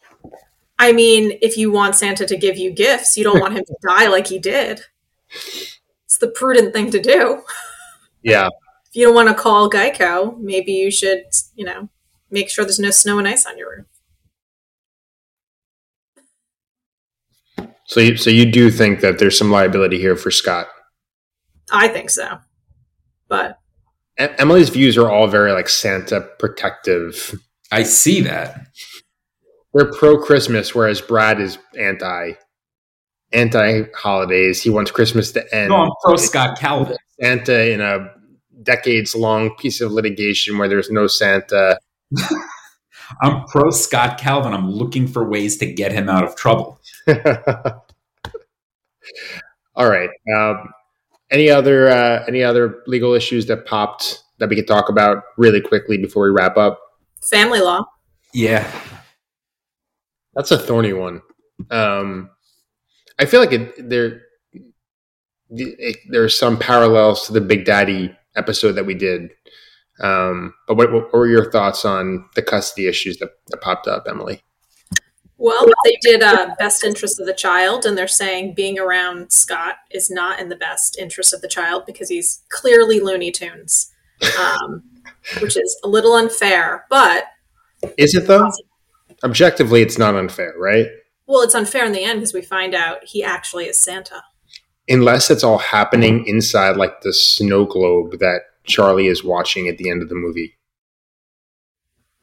I 0.78 0.92
mean, 0.92 1.38
if 1.40 1.56
you 1.56 1.70
want 1.70 1.94
Santa 1.94 2.26
to 2.26 2.36
give 2.36 2.58
you 2.58 2.70
gifts, 2.70 3.16
you 3.16 3.24
don't 3.24 3.40
want 3.40 3.54
him 3.54 3.64
to 3.64 3.76
die 3.86 4.08
like 4.08 4.26
he 4.26 4.38
did. 4.38 4.82
It's 5.30 6.18
the 6.20 6.28
prudent 6.28 6.72
thing 6.72 6.90
to 6.90 7.00
do. 7.00 7.42
Yeah, 8.22 8.48
If 8.48 8.52
you 8.96 9.04
don't 9.04 9.14
want 9.14 9.28
to 9.28 9.34
call 9.34 9.70
Geico, 9.70 10.38
maybe 10.38 10.72
you 10.72 10.90
should, 10.90 11.24
you 11.54 11.64
know, 11.64 11.88
make 12.30 12.48
sure 12.50 12.64
there's 12.64 12.78
no 12.78 12.90
snow 12.90 13.18
and 13.18 13.28
ice 13.28 13.46
on 13.46 13.58
your 13.58 13.70
roof. 13.76 13.86
so 17.86 18.00
you, 18.00 18.16
so 18.16 18.30
you 18.30 18.50
do 18.50 18.70
think 18.70 19.00
that 19.00 19.18
there's 19.18 19.38
some 19.38 19.50
liability 19.50 19.98
here 19.98 20.16
for 20.16 20.30
Scott? 20.30 20.66
I 21.70 21.88
think 21.88 22.10
so. 22.10 22.38
But 23.28 23.58
E- 24.20 24.28
Emily's 24.38 24.68
views 24.68 24.96
are 24.96 25.10
all 25.10 25.26
very 25.28 25.52
like 25.52 25.68
Santa 25.68 26.20
protective. 26.38 27.38
I 27.70 27.82
see 27.82 28.20
that. 28.22 28.66
They're 29.74 29.92
pro 29.92 30.18
Christmas, 30.18 30.74
whereas 30.74 31.00
Brad 31.00 31.40
is 31.40 31.58
anti 31.78 32.32
anti 33.32 33.82
holidays. 33.94 34.62
He 34.62 34.70
wants 34.70 34.90
Christmas 34.90 35.32
to 35.32 35.54
end. 35.54 35.68
No, 35.68 35.76
I'm 35.76 35.90
pro 36.02 36.16
Scott 36.16 36.58
Calvin. 36.58 36.96
Santa 37.20 37.70
in 37.70 37.80
a 37.80 38.10
decades 38.66 39.14
long 39.14 39.54
piece 39.56 39.80
of 39.80 39.92
litigation 39.92 40.58
where 40.58 40.68
there's 40.68 40.90
no 40.90 41.06
Santa. 41.06 41.78
I'm 43.22 43.44
pro 43.46 43.70
Scott 43.70 44.18
Calvin. 44.18 44.52
I'm 44.52 44.70
looking 44.70 45.06
for 45.06 45.28
ways 45.28 45.56
to 45.58 45.72
get 45.72 45.92
him 45.92 46.08
out 46.08 46.24
of 46.24 46.36
trouble. 46.36 46.80
All 49.76 49.88
right. 49.88 50.10
Um, 50.36 50.72
any 51.30 51.48
other 51.48 51.88
uh, 51.88 52.24
any 52.26 52.42
other 52.42 52.82
legal 52.86 53.14
issues 53.14 53.46
that 53.46 53.64
popped 53.66 54.22
that 54.38 54.48
we 54.48 54.56
could 54.56 54.66
talk 54.66 54.88
about 54.88 55.22
really 55.38 55.60
quickly 55.60 55.96
before 55.96 56.24
we 56.24 56.30
wrap 56.30 56.56
up? 56.56 56.80
family 57.26 57.60
law. 57.60 57.84
Yeah. 58.32 58.70
That's 60.34 60.50
a 60.50 60.58
thorny 60.58 60.92
one. 60.92 61.22
Um, 61.70 62.30
I 63.18 63.24
feel 63.24 63.40
like 63.40 63.52
it, 63.52 63.88
there 63.88 64.22
it, 65.50 65.96
there's 66.10 66.38
some 66.38 66.58
parallels 66.58 67.26
to 67.26 67.32
the 67.32 67.40
Big 67.40 67.64
Daddy 67.64 68.14
episode 68.36 68.72
that 68.72 68.86
we 68.86 68.94
did. 68.94 69.30
Um, 70.00 70.54
but 70.66 70.76
what, 70.76 70.92
what 70.92 71.12
were 71.12 71.26
your 71.26 71.50
thoughts 71.50 71.84
on 71.84 72.28
the 72.34 72.42
custody 72.42 72.86
issues 72.86 73.18
that, 73.18 73.30
that 73.48 73.60
popped 73.60 73.88
up, 73.88 74.06
Emily? 74.08 74.42
Well, 75.38 75.66
they 75.84 75.96
did 76.00 76.22
uh, 76.22 76.54
best 76.58 76.82
interest 76.82 77.20
of 77.20 77.26
the 77.26 77.34
child, 77.34 77.84
and 77.84 77.96
they're 77.96 78.08
saying 78.08 78.54
being 78.54 78.78
around 78.78 79.30
Scott 79.32 79.76
is 79.90 80.10
not 80.10 80.40
in 80.40 80.48
the 80.48 80.56
best 80.56 80.98
interest 80.98 81.34
of 81.34 81.42
the 81.42 81.48
child 81.48 81.84
because 81.86 82.08
he's 82.08 82.42
clearly 82.48 83.00
Looney 83.00 83.30
Tunes, 83.30 83.92
um, 84.38 84.82
which 85.40 85.56
is 85.56 85.78
a 85.84 85.88
little 85.88 86.14
unfair. 86.14 86.86
But 86.88 87.24
is 87.98 88.14
it 88.14 88.26
though? 88.26 88.50
Objectively, 89.24 89.82
it's 89.82 89.98
not 89.98 90.14
unfair, 90.14 90.54
right? 90.58 90.86
Well, 91.26 91.42
it's 91.42 91.54
unfair 91.54 91.84
in 91.84 91.92
the 91.92 92.04
end 92.04 92.20
because 92.20 92.32
we 92.32 92.42
find 92.42 92.74
out 92.74 93.04
he 93.04 93.22
actually 93.22 93.66
is 93.66 93.82
Santa. 93.82 94.22
Unless 94.88 95.30
it's 95.30 95.42
all 95.42 95.58
happening 95.58 96.26
inside 96.26 96.76
like 96.76 97.00
the 97.00 97.12
snow 97.12 97.64
globe 97.64 98.18
that 98.20 98.42
Charlie 98.64 99.08
is 99.08 99.24
watching 99.24 99.68
at 99.68 99.78
the 99.78 99.90
end 99.90 100.02
of 100.02 100.08
the 100.08 100.14
movie. 100.14 100.56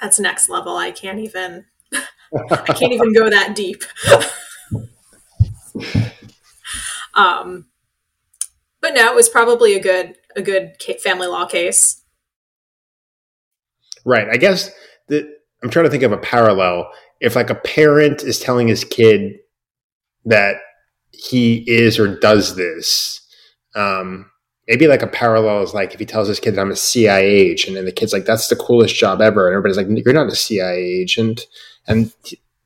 That's 0.02 0.20
next 0.20 0.50
level. 0.50 0.76
I 0.78 0.92
can't 0.92 1.20
even 1.20 1.66
I 2.52 2.74
can't 2.74 2.94
even 2.94 3.14
go 3.14 3.30
that 3.30 3.56
deep. 3.56 3.84
um, 7.14 7.68
but 8.82 8.94
no, 8.94 9.10
it 9.10 9.16
was 9.16 9.30
probably 9.30 9.76
a 9.76 9.82
good 9.82 10.16
a 10.36 10.42
good 10.42 10.76
family 11.02 11.28
law 11.28 11.46
case. 11.46 12.02
Right. 14.06 14.28
I 14.30 14.38
guess 14.38 14.72
that 15.08 15.26
I'm 15.62 15.70
trying 15.70 15.86
to 15.86 15.92
think 15.92 16.04
of 16.04 16.12
a 16.12 16.18
parallel. 16.18 16.92
If 17.20 17.36
like 17.36 17.50
a 17.50 17.56
parent 17.56 18.24
is 18.24 18.40
telling 18.40 18.68
his 18.68 18.84
kid 18.84 19.40
that 20.26 20.58
he 21.14 21.64
is 21.68 22.00
or 22.00 22.20
does 22.20 22.56
this, 22.56 23.22
um, 23.76 24.30
maybe 24.68 24.88
like 24.88 25.02
a 25.02 25.08
parallel 25.08 25.62
is 25.62 25.74
like 25.74 25.94
if 25.94 26.00
he 26.00 26.06
tells 26.06 26.28
his 26.28 26.40
kid 26.40 26.56
that 26.56 26.62
I'm 26.62 26.72
a 26.72 26.76
CIA 26.76 27.26
agent, 27.26 27.70
and 27.70 27.78
then 27.78 27.86
the 27.86 27.92
kid's 27.92 28.14
like, 28.14 28.26
"That's 28.26 28.48
the 28.48 28.56
coolest 28.56 28.96
job 28.96 29.22
ever," 29.22 29.48
and 29.48 29.56
everybody's 29.56 29.78
like, 29.78 30.06
"You're 30.06 30.14
not 30.14 30.32
a 30.32 30.36
CIA 30.36 30.78
agent," 30.78 31.48
and 31.88 32.14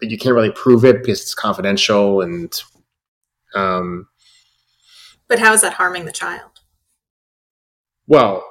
you 0.02 0.18
can't 0.18 0.36
really 0.36 0.52
prove 0.52 0.86
it 0.86 1.02
because 1.02 1.22
it's 1.22 1.36
confidential 1.36 2.22
and. 2.22 2.54
Um, 3.56 4.08
but 5.28 5.40
how 5.40 5.54
is 5.54 5.62
that 5.62 5.74
harming 5.74 6.06
the 6.06 6.12
child? 6.12 6.52
Well, 8.08 8.46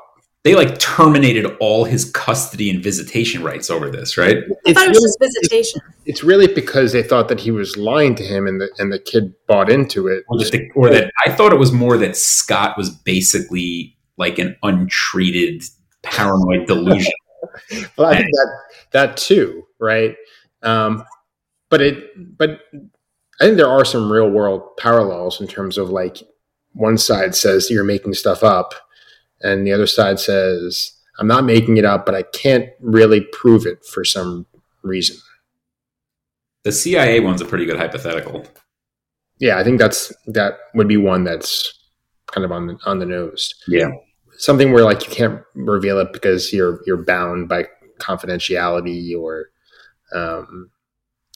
they 0.47 0.55
like 0.55 0.79
terminated 0.79 1.45
all 1.59 1.83
his 1.83 2.09
custody 2.13 2.71
and 2.71 2.81
visitation 2.81 3.43
rights 3.43 3.69
over 3.69 3.91
this, 3.91 4.17
right? 4.17 4.37
I 4.65 4.73
thought 4.73 4.85
it 4.85 4.91
was 4.91 4.97
really, 4.97 5.01
just 5.01 5.19
visitation. 5.19 5.81
It's, 5.89 6.07
it's, 6.07 6.25
really 6.25 6.47
because 6.47 6.93
they 6.93 7.03
thought 7.03 7.27
that 7.31 7.41
he 7.41 7.51
was 7.51 7.77
lying 7.77 8.15
to 8.15 8.23
him, 8.23 8.47
and 8.47 8.61
the 8.61 8.71
and 8.79 8.93
the 8.93 9.01
kid 9.01 9.35
bought 9.49 9.69
into 9.69 10.07
it. 10.07 10.23
Or, 10.29 10.39
the, 10.39 10.71
or 10.77 10.89
that 10.91 11.11
I 11.25 11.33
thought 11.33 11.53
it 11.53 11.59
was 11.59 11.73
more 11.73 11.99
that 11.99 12.17
Scott 12.17 12.79
was 12.79 12.91
basically 12.91 13.97
like 14.19 14.39
an 14.39 14.57
untreated 14.63 15.65
paranoid 16.05 16.65
delusion. 16.69 17.13
well, 17.99 18.09
I 18.09 18.19
think 18.19 18.31
that 18.31 18.59
that 18.93 19.17
too, 19.17 19.67
right? 19.81 20.15
Um, 20.63 21.03
but 21.71 21.83
it, 21.83 22.39
but 22.39 22.61
I 23.41 23.47
think 23.47 23.57
there 23.57 23.69
are 23.69 23.85
some 23.85 24.13
real 24.13 24.31
world 24.31 24.77
parallels 24.77 25.41
in 25.41 25.49
terms 25.49 25.77
of 25.77 25.91
like 25.91 26.19
one 26.73 26.99
side 26.99 27.35
says 27.35 27.69
you're 27.69 27.83
making 27.83 28.15
stuff 28.15 28.45
up 28.45 28.75
and 29.43 29.67
the 29.67 29.73
other 29.73 29.87
side 29.87 30.19
says 30.19 30.93
i'm 31.19 31.27
not 31.27 31.45
making 31.45 31.77
it 31.77 31.85
up 31.85 32.07
but 32.07 32.15
i 32.15 32.23
can't 32.23 32.69
really 32.81 33.21
prove 33.33 33.67
it 33.67 33.85
for 33.85 34.05
some 34.05 34.47
reason. 34.83 35.17
The 36.63 36.73
cia 36.73 37.21
one's 37.21 37.41
a 37.41 37.45
pretty 37.45 37.65
good 37.65 37.79
hypothetical. 37.79 38.47
Yeah 39.39 39.59
i 39.59 39.65
think 39.65 39.79
that's 39.79 40.13
that 40.27 40.55
would 40.75 40.89
be 40.89 40.97
one 40.97 41.25
that's 41.25 41.77
kind 42.27 42.45
of 42.45 42.53
on 42.53 42.67
the 42.67 42.79
on 42.85 42.99
the 42.99 43.07
nose. 43.07 43.55
Yeah. 43.67 43.91
Something 44.39 44.73
where 44.73 44.85
like 44.85 45.07
you 45.09 45.15
can't 45.15 45.43
reveal 45.55 45.99
it 45.99 46.13
because 46.13 46.53
you're 46.53 46.81
you're 46.87 47.03
bound 47.03 47.49
by 47.49 47.67
confidentiality 47.99 49.19
or 49.19 49.47
um, 50.15 50.71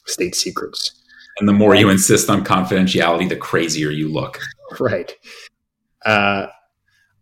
state 0.05 0.35
secrets. 0.35 0.91
And 1.39 1.49
the 1.49 1.53
more 1.53 1.75
you 1.75 1.89
insist 1.89 2.29
on 2.29 2.43
confidentiality 2.43 3.27
the 3.27 3.35
crazier 3.35 3.89
you 3.89 4.09
look. 4.09 4.39
Right. 4.79 5.11
Uh 6.05 6.47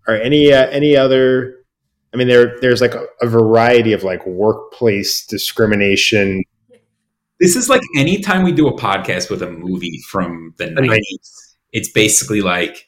or 0.10 0.15
any 0.15 0.52
uh, 0.52 0.67
any 0.67 0.95
other 0.95 1.56
i 2.13 2.17
mean 2.17 2.28
there 2.28 2.60
there's 2.62 2.82
like 2.82 2.95
a, 2.95 3.06
a, 3.22 3.28
variety 3.28 3.93
of 3.93 4.04
like 4.04 4.26
workplace 4.26 5.26
discrimination. 5.26 6.43
This 7.39 7.56
is 7.56 7.69
like 7.69 7.82
anytime 7.95 8.43
we 8.43 8.52
do 8.52 8.67
a 8.67 8.78
podcast 8.78 9.30
with 9.30 9.41
a 9.41 9.50
movie 9.50 10.00
from 10.10 10.54
the 10.58 10.65
90s 10.65 11.50
it's 11.72 11.89
basically 11.89 12.41
like 12.41 12.88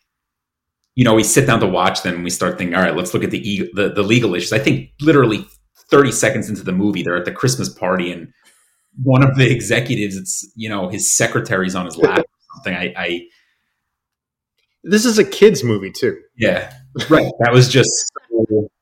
you 0.96 1.04
know 1.04 1.14
we 1.14 1.24
sit 1.24 1.48
down 1.48 1.60
to 1.60 1.68
watch 1.68 2.04
them 2.04 2.16
and 2.16 2.24
we 2.24 2.30
start 2.30 2.58
thinking 2.58 2.76
all 2.76 2.82
right 2.82 2.96
let's 2.96 3.14
look 3.14 3.24
at 3.24 3.32
the 3.32 3.70
the, 3.74 3.90
the 3.90 4.04
legal 4.04 4.36
issues. 4.36 4.52
I 4.54 4.60
think 4.60 4.92
literally 5.00 5.46
30 5.90 6.12
seconds 6.12 6.50
into 6.50 6.64
the 6.64 6.72
movie 6.72 7.04
they're 7.04 7.18
at 7.18 7.26
the 7.26 7.34
christmas 7.34 7.68
party 7.68 8.14
and 8.14 8.32
one 9.04 9.24
of 9.24 9.36
the 9.36 9.50
executives 9.50 10.16
it's 10.16 10.50
you 10.56 10.70
know 10.70 10.90
his 10.90 11.12
secretary's 11.12 11.76
on 11.76 11.86
his 11.86 11.98
lap 11.98 12.20
or 12.20 12.56
something. 12.56 12.76
I 12.76 12.94
i 12.98 13.22
this 14.84 15.06
is 15.06 15.20
a 15.20 15.24
kids 15.24 15.64
movie 15.64 15.92
too. 15.92 16.20
Yeah 16.36 16.74
right. 17.10 17.32
That 17.40 17.52
was 17.52 17.70
just 17.70 18.12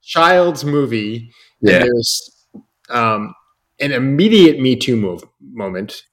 child's 0.04 0.64
movie. 0.66 1.32
Yeah. 1.62 1.80
there's 1.80 2.46
um, 2.90 3.34
an 3.80 3.92
immediate 3.92 4.60
Me 4.60 4.76
Too 4.76 4.96
move 4.96 5.24
moment. 5.42 6.04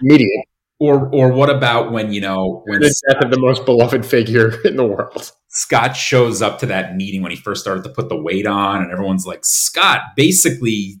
Immediate. 0.00 0.46
Or 0.78 1.08
or 1.14 1.32
what 1.32 1.48
about 1.48 1.90
when 1.90 2.12
you 2.12 2.20
know 2.20 2.62
when 2.66 2.80
the 2.80 2.94
death 3.08 3.24
of 3.24 3.30
the 3.30 3.40
most 3.40 3.64
beloved 3.64 4.04
figure 4.04 4.60
in 4.64 4.76
the 4.76 4.84
world? 4.84 5.32
Scott 5.48 5.96
shows 5.96 6.42
up 6.42 6.58
to 6.58 6.66
that 6.66 6.96
meeting 6.96 7.22
when 7.22 7.30
he 7.30 7.36
first 7.36 7.62
started 7.62 7.82
to 7.84 7.90
put 7.90 8.10
the 8.10 8.20
weight 8.20 8.46
on, 8.46 8.82
and 8.82 8.92
everyone's 8.92 9.24
like, 9.24 9.42
Scott, 9.42 10.00
basically 10.14 11.00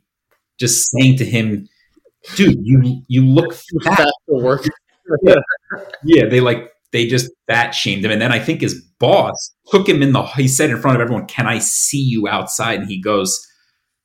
just 0.58 0.90
saying 0.90 1.18
to 1.18 1.26
him, 1.26 1.68
"Dude, 2.36 2.56
you 2.62 3.02
you 3.06 3.26
look 3.26 3.52
fat." 3.84 3.98
fat 3.98 4.12
for 4.26 4.42
work. 4.42 4.64
yeah. 5.22 5.34
yeah, 6.04 6.26
they 6.26 6.40
like 6.40 6.70
they 6.92 7.06
just 7.06 7.30
that 7.48 7.74
shamed 7.74 8.04
him. 8.04 8.10
And 8.10 8.20
then 8.20 8.32
I 8.32 8.38
think 8.38 8.60
his 8.60 8.82
boss 8.98 9.54
took 9.70 9.88
him 9.88 10.02
in 10.02 10.12
the, 10.12 10.22
he 10.22 10.48
said 10.48 10.70
in 10.70 10.80
front 10.80 10.96
of 10.96 11.02
everyone, 11.02 11.26
Can 11.26 11.46
I 11.46 11.58
see 11.58 12.00
you 12.00 12.28
outside? 12.28 12.80
And 12.80 12.88
he 12.88 13.00
goes, 13.00 13.46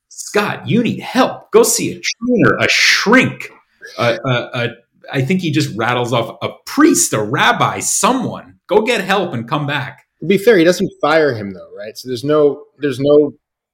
Scott, 0.09 0.67
you 0.67 0.83
need 0.83 0.99
help. 0.99 1.51
Go 1.51 1.63
see 1.63 1.91
a 1.91 1.99
trainer, 1.99 2.57
a 2.59 2.67
shrink. 2.69 3.51
Uh, 3.97 4.17
uh, 4.25 4.49
uh, 4.53 4.67
I 5.11 5.21
think 5.21 5.41
he 5.41 5.51
just 5.51 5.75
rattles 5.77 6.13
off 6.13 6.37
a 6.41 6.49
priest, 6.65 7.13
a 7.13 7.21
rabbi, 7.21 7.79
someone. 7.79 8.59
Go 8.67 8.81
get 8.81 9.01
help 9.01 9.33
and 9.33 9.47
come 9.47 9.67
back. 9.67 10.05
To 10.19 10.25
be 10.25 10.37
fair, 10.37 10.57
he 10.57 10.63
doesn't 10.63 10.89
fire 11.01 11.33
him 11.33 11.51
though, 11.51 11.71
right? 11.75 11.97
So 11.97 12.07
there's 12.07 12.23
no 12.23 12.65
there's 12.77 12.99
no 12.99 13.33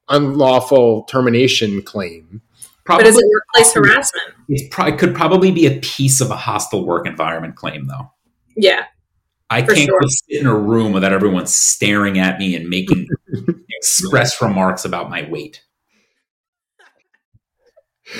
unlawful 0.10 1.04
termination 1.04 1.82
claim. 1.82 2.42
Probably, 2.86 3.04
but 3.04 3.10
is 3.10 3.18
it 3.18 3.26
workplace 3.30 3.74
harassment? 3.74 4.34
it 4.48 4.98
could 4.98 5.14
probably 5.14 5.52
be 5.52 5.66
a 5.68 5.80
piece 5.82 6.22
of 6.22 6.32
a 6.32 6.38
hostile 6.38 6.86
work 6.86 7.06
environment 7.06 7.58
claim, 7.58 7.88
though. 7.88 8.12
Yeah, 8.56 8.86
I 9.50 9.64
For 9.64 9.74
can't 9.74 9.88
sure. 9.88 10.02
sit 10.08 10.42
in 10.42 10.48
a 10.48 10.58
room 10.58 10.92
without 10.92 11.14
everyone 11.14 11.48
staring 11.48 12.20
at 12.20 12.38
me 12.38 12.56
and 12.56 12.68
making 12.68 13.08
express 13.70 14.42
remarks 14.42 14.84
about 14.84 15.10
my 15.10 15.28
weight. 15.30 15.64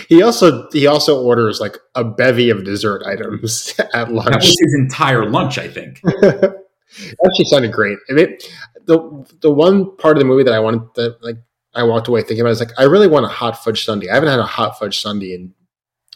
He 0.10 0.22
also 0.22 0.70
he 0.72 0.86
also 0.88 1.22
orders 1.22 1.60
like 1.60 1.78
a 1.96 2.04
bevy 2.04 2.50
of 2.50 2.64
dessert 2.64 3.04
items 3.06 3.74
at 3.94 4.12
lunch. 4.12 4.30
That 4.30 4.38
was 4.38 4.48
his 4.60 4.76
entire 4.80 5.30
lunch, 5.30 5.58
I 5.58 5.68
think. 5.68 6.02
Actually, 6.24 7.46
sounded 7.46 7.72
great. 7.72 7.98
I 8.10 8.14
mean, 8.14 8.38
the 8.86 9.26
the 9.42 9.52
one 9.52 9.96
part 9.98 10.18
of 10.18 10.22
the 10.22 10.26
movie 10.26 10.44
that 10.44 10.54
I 10.54 10.60
wanted 10.60 10.82
that 10.96 11.18
like 11.22 11.38
I 11.74 11.84
walked 11.84 12.08
away 12.08 12.22
thinking 12.22 12.42
about 12.42 12.52
is 12.52 12.60
like 12.60 12.78
I 12.78 12.84
really 12.84 13.08
want 13.08 13.26
a 13.26 13.30
hot 13.30 13.64
fudge 13.64 13.86
sundae. 13.86 14.10
I 14.10 14.16
haven't 14.16 14.30
had 14.30 14.40
a 14.40 14.46
hot 14.46 14.78
fudge 14.78 15.00
sundae 15.02 15.34
in 15.34 15.54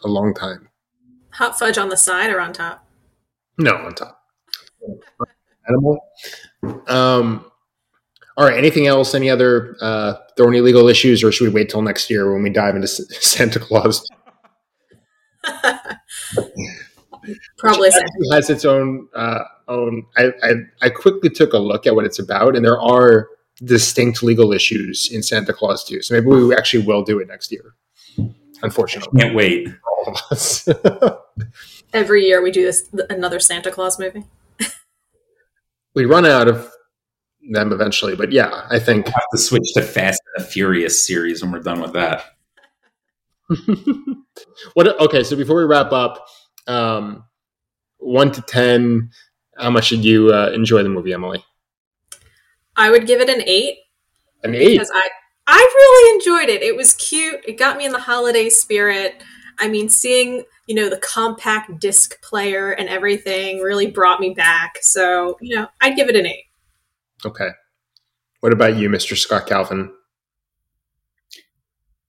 a 0.04 0.08
long 0.08 0.34
time. 0.34 0.70
Hot 1.34 1.58
fudge 1.58 1.78
on 1.78 1.90
the 1.90 1.98
side 1.98 2.30
or 2.30 2.42
on 2.42 2.52
top? 2.52 2.86
No, 3.58 3.76
on 3.76 3.94
top 3.94 4.21
animal. 5.68 6.00
Um, 6.88 7.46
all 8.38 8.46
right. 8.46 8.58
Anything 8.58 8.88
else? 8.88 9.14
Any 9.14 9.30
other 9.30 9.76
uh, 9.82 10.16
thorny 10.38 10.62
legal 10.62 10.88
issues, 10.88 11.24
or 11.24 11.32
should 11.32 11.48
we 11.48 11.54
wait 11.54 11.70
till 11.70 11.82
next 11.82 12.10
year 12.10 12.34
when 12.34 12.44
we 12.44 12.50
dive 12.50 12.76
into 12.76 12.88
Santa 12.88 13.60
Clause? 13.60 14.08
Probably 17.58 17.90
it 17.90 18.34
has 18.34 18.50
its 18.50 18.66
own 18.66 19.08
uh, 19.16 19.44
own. 19.68 20.06
I, 20.18 20.32
I 20.44 20.54
I 20.82 20.90
quickly 20.90 21.30
took 21.30 21.54
a 21.54 21.60
look 21.60 21.86
at 21.86 21.96
what 21.96 22.06
it's 22.06 22.20
about, 22.20 22.56
and 22.56 22.66
there 22.66 22.82
are 22.82 23.28
distinct 23.64 24.24
legal 24.24 24.52
issues 24.52 25.10
in 25.12 25.22
Santa 25.22 25.54
Clause 25.54 25.84
too. 25.84 26.02
So 26.02 26.16
maybe 26.16 26.28
we 26.28 26.56
actually 26.56 26.86
will 26.86 27.04
do 27.04 27.20
it 27.20 27.28
next 27.28 27.52
year. 27.52 27.76
Unfortunately, 28.64 29.20
can't 29.20 29.36
wait. 29.36 29.68
All 29.86 30.14
of 30.14 30.22
us. 30.32 30.68
Every 31.94 32.26
year 32.26 32.42
we 32.42 32.52
do 32.52 32.64
this 32.64 32.90
another 33.10 33.40
Santa 33.40 33.70
Clause 33.72 34.00
movie 34.00 34.26
we 35.94 36.06
run 36.06 36.26
out 36.26 36.48
of 36.48 36.72
them 37.52 37.72
eventually. 37.72 38.16
But 38.16 38.32
yeah, 38.32 38.66
I 38.70 38.80
think 38.80 39.06
we'll 39.06 39.14
have 39.14 39.24
to 39.34 39.38
switch 39.38 39.74
to 39.74 39.82
Fast 39.82 40.22
and 40.36 40.46
the 40.46 40.50
Furious 40.50 41.06
series 41.06 41.42
when 41.42 41.52
we're 41.52 41.60
done 41.60 41.82
with 41.82 41.94
that. 41.94 42.24
what? 44.74 45.00
Okay, 45.00 45.24
so 45.24 45.36
before 45.36 45.58
we 45.58 45.64
wrap 45.66 45.92
up, 45.92 46.26
um, 46.68 47.24
one 47.98 48.32
to 48.32 48.42
ten, 48.44 49.10
how 49.58 49.70
much 49.70 49.90
did 49.90 50.04
you 50.06 50.34
uh, 50.34 50.52
enjoy 50.54 50.84
the 50.84 50.90
movie, 50.90 51.14
Emily? 51.14 51.44
I 52.76 52.90
would 52.90 53.06
give 53.06 53.20
it 53.20 53.30
an 53.30 53.42
eight 53.46 53.78
An 54.44 54.56
eight. 54.56 54.70
because 54.74 54.92
I 54.94 55.10
I 55.48 55.58
really 55.58 56.16
enjoyed 56.16 56.50
it. 56.50 56.62
It 56.64 56.76
was 56.76 56.94
cute. 56.94 57.42
It 57.46 57.58
got 57.58 57.78
me 57.78 57.86
in 57.86 57.92
the 57.92 58.00
holiday 58.00 58.50
spirit. 58.50 59.22
I 59.62 59.68
mean, 59.68 59.88
seeing 59.88 60.44
you 60.68 60.76
know 60.76 60.90
the 60.90 60.98
compact 60.98 61.80
disc 61.80 62.22
player 62.22 62.72
and 62.72 62.90
everything 62.90 63.60
really 63.60 63.88
brought 63.88 64.20
me 64.20 64.34
back. 64.34 64.78
So 64.82 65.38
you 65.40 65.56
know, 65.56 65.68
I'd 65.80 65.96
give 65.96 66.10
it 66.10 66.16
an 66.16 66.26
eight. 66.26 66.46
Okay. 67.26 67.50
What 68.42 68.54
about 68.54 68.76
you, 68.76 68.90
Mr. 68.90 69.16
Scott 69.16 69.46
Calvin? 69.46 69.94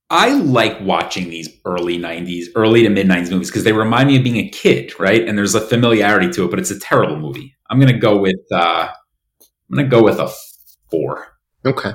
I 0.09 0.29
like 0.33 0.79
watching 0.81 1.29
these 1.29 1.49
early 1.65 1.97
90s, 1.97 2.45
early 2.55 2.83
to 2.83 2.89
mid 2.89 3.07
90s 3.07 3.31
movies 3.31 3.49
because 3.49 3.63
they 3.63 3.73
remind 3.73 4.07
me 4.09 4.17
of 4.17 4.23
being 4.23 4.37
a 4.37 4.49
kid, 4.49 4.99
right? 4.99 5.27
And 5.27 5.37
there's 5.37 5.55
a 5.55 5.61
familiarity 5.61 6.29
to 6.31 6.45
it, 6.45 6.49
but 6.51 6.59
it's 6.59 6.71
a 6.71 6.79
terrible 6.79 7.17
movie. 7.17 7.55
I'm 7.69 7.79
going 7.79 7.91
to 7.91 7.99
go 7.99 8.17
with 8.17 8.41
uh 8.51 8.89
I'm 9.71 9.77
going 9.77 9.89
to 9.89 9.95
go 9.95 10.03
with 10.03 10.19
a 10.19 10.31
4. 10.91 11.27
Okay. 11.65 11.93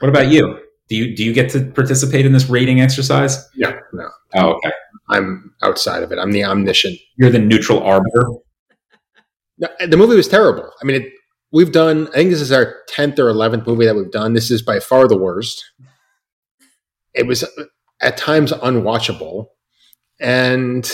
What 0.00 0.08
about 0.08 0.28
you? 0.28 0.63
Do 0.88 0.96
you 0.96 1.16
do 1.16 1.24
you 1.24 1.32
get 1.32 1.50
to 1.50 1.64
participate 1.72 2.26
in 2.26 2.32
this 2.32 2.48
rating 2.48 2.80
exercise? 2.80 3.48
Yeah. 3.54 3.78
No, 3.92 4.08
Oh, 4.34 4.52
okay. 4.54 4.72
I'm 5.08 5.54
outside 5.62 6.02
of 6.02 6.12
it. 6.12 6.18
I'm 6.18 6.32
the 6.32 6.44
omniscient. 6.44 6.98
You're 7.16 7.30
the 7.30 7.38
neutral 7.38 7.82
arbiter. 7.82 8.28
No, 9.58 9.68
uh, 9.80 9.86
the 9.86 9.96
movie 9.96 10.16
was 10.16 10.28
terrible. 10.28 10.70
I 10.80 10.84
mean, 10.84 11.02
it, 11.02 11.12
we've 11.52 11.72
done. 11.72 12.08
I 12.08 12.12
think 12.12 12.30
this 12.30 12.40
is 12.40 12.52
our 12.52 12.74
tenth 12.88 13.18
or 13.18 13.28
eleventh 13.28 13.66
movie 13.66 13.84
that 13.86 13.94
we've 13.94 14.10
done. 14.10 14.32
This 14.34 14.50
is 14.50 14.62
by 14.62 14.80
far 14.80 15.06
the 15.08 15.16
worst. 15.16 15.64
It 17.14 17.26
was 17.26 17.44
uh, 17.44 17.64
at 18.00 18.16
times 18.16 18.52
unwatchable, 18.52 19.46
and 20.20 20.90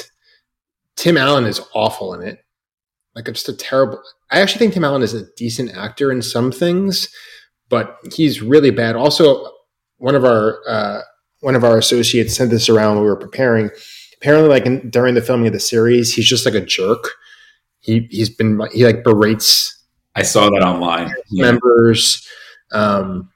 Tim 0.97 1.17
Allen 1.17 1.47
is 1.47 1.61
awful 1.75 2.15
in 2.15 2.23
it. 2.23 2.39
Like 3.15 3.27
it's 3.29 3.43
just 3.45 3.49
a 3.49 3.65
terrible. 3.65 4.01
I 4.31 4.41
actually 4.41 4.59
think 4.61 4.75
Tim 4.75 4.85
Allen 4.85 5.03
is 5.03 5.15
a 5.15 5.25
decent 5.37 5.75
actor 5.77 6.13
in 6.13 6.23
some 6.23 6.53
things, 6.53 7.09
but 7.69 7.97
he's 8.13 8.43
really 8.43 8.71
bad. 8.71 8.95
Also, 8.95 9.51
one 10.01 10.15
of 10.15 10.25
our 10.25 10.61
uh, 10.69 11.01
one 11.41 11.55
of 11.55 11.63
our 11.63 11.79
associates 11.79 12.35
sent 12.35 12.51
this 12.51 12.69
around 12.69 12.97
when 12.97 13.05
we 13.05 13.11
were 13.11 13.17
preparing. 13.17 13.71
Apparently, 14.17 14.49
like 14.49 14.67
in, 14.67 14.91
during 14.91 15.15
the 15.15 15.23
filming 15.23 15.47
of 15.47 15.53
the 15.53 15.61
series, 15.61 16.13
he's 16.15 16.27
just 16.27 16.45
like 16.45 16.55
a 16.55 16.61
jerk. 16.61 17.11
He 17.81 18.09
he's 18.11 18.31
been 18.31 18.61
he 18.73 18.85
like 18.85 19.05
berates 19.05 19.77
I 20.15 20.23
saw 20.23 20.51
that 20.51 20.63
online. 20.63 21.15
Yeah. 21.31 21.53
members, 21.53 22.27
um, 22.73 23.31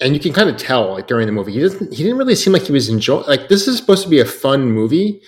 and 0.00 0.14
you 0.14 0.20
can 0.20 0.32
kind 0.32 0.48
of 0.48 0.56
tell 0.56 0.92
like 0.92 1.06
during 1.06 1.26
the 1.26 1.32
movie 1.32 1.52
he 1.52 1.60
doesn't 1.60 1.92
he 1.92 2.02
didn't 2.02 2.18
really 2.18 2.34
seem 2.34 2.52
like 2.52 2.62
he 2.62 2.72
was 2.72 2.88
enjoying 2.88 3.26
like 3.26 3.48
this 3.48 3.68
is 3.68 3.76
supposed 3.76 4.02
to 4.04 4.10
be 4.10 4.20
a 4.20 4.24
fun 4.24 4.70
movie. 4.70 5.20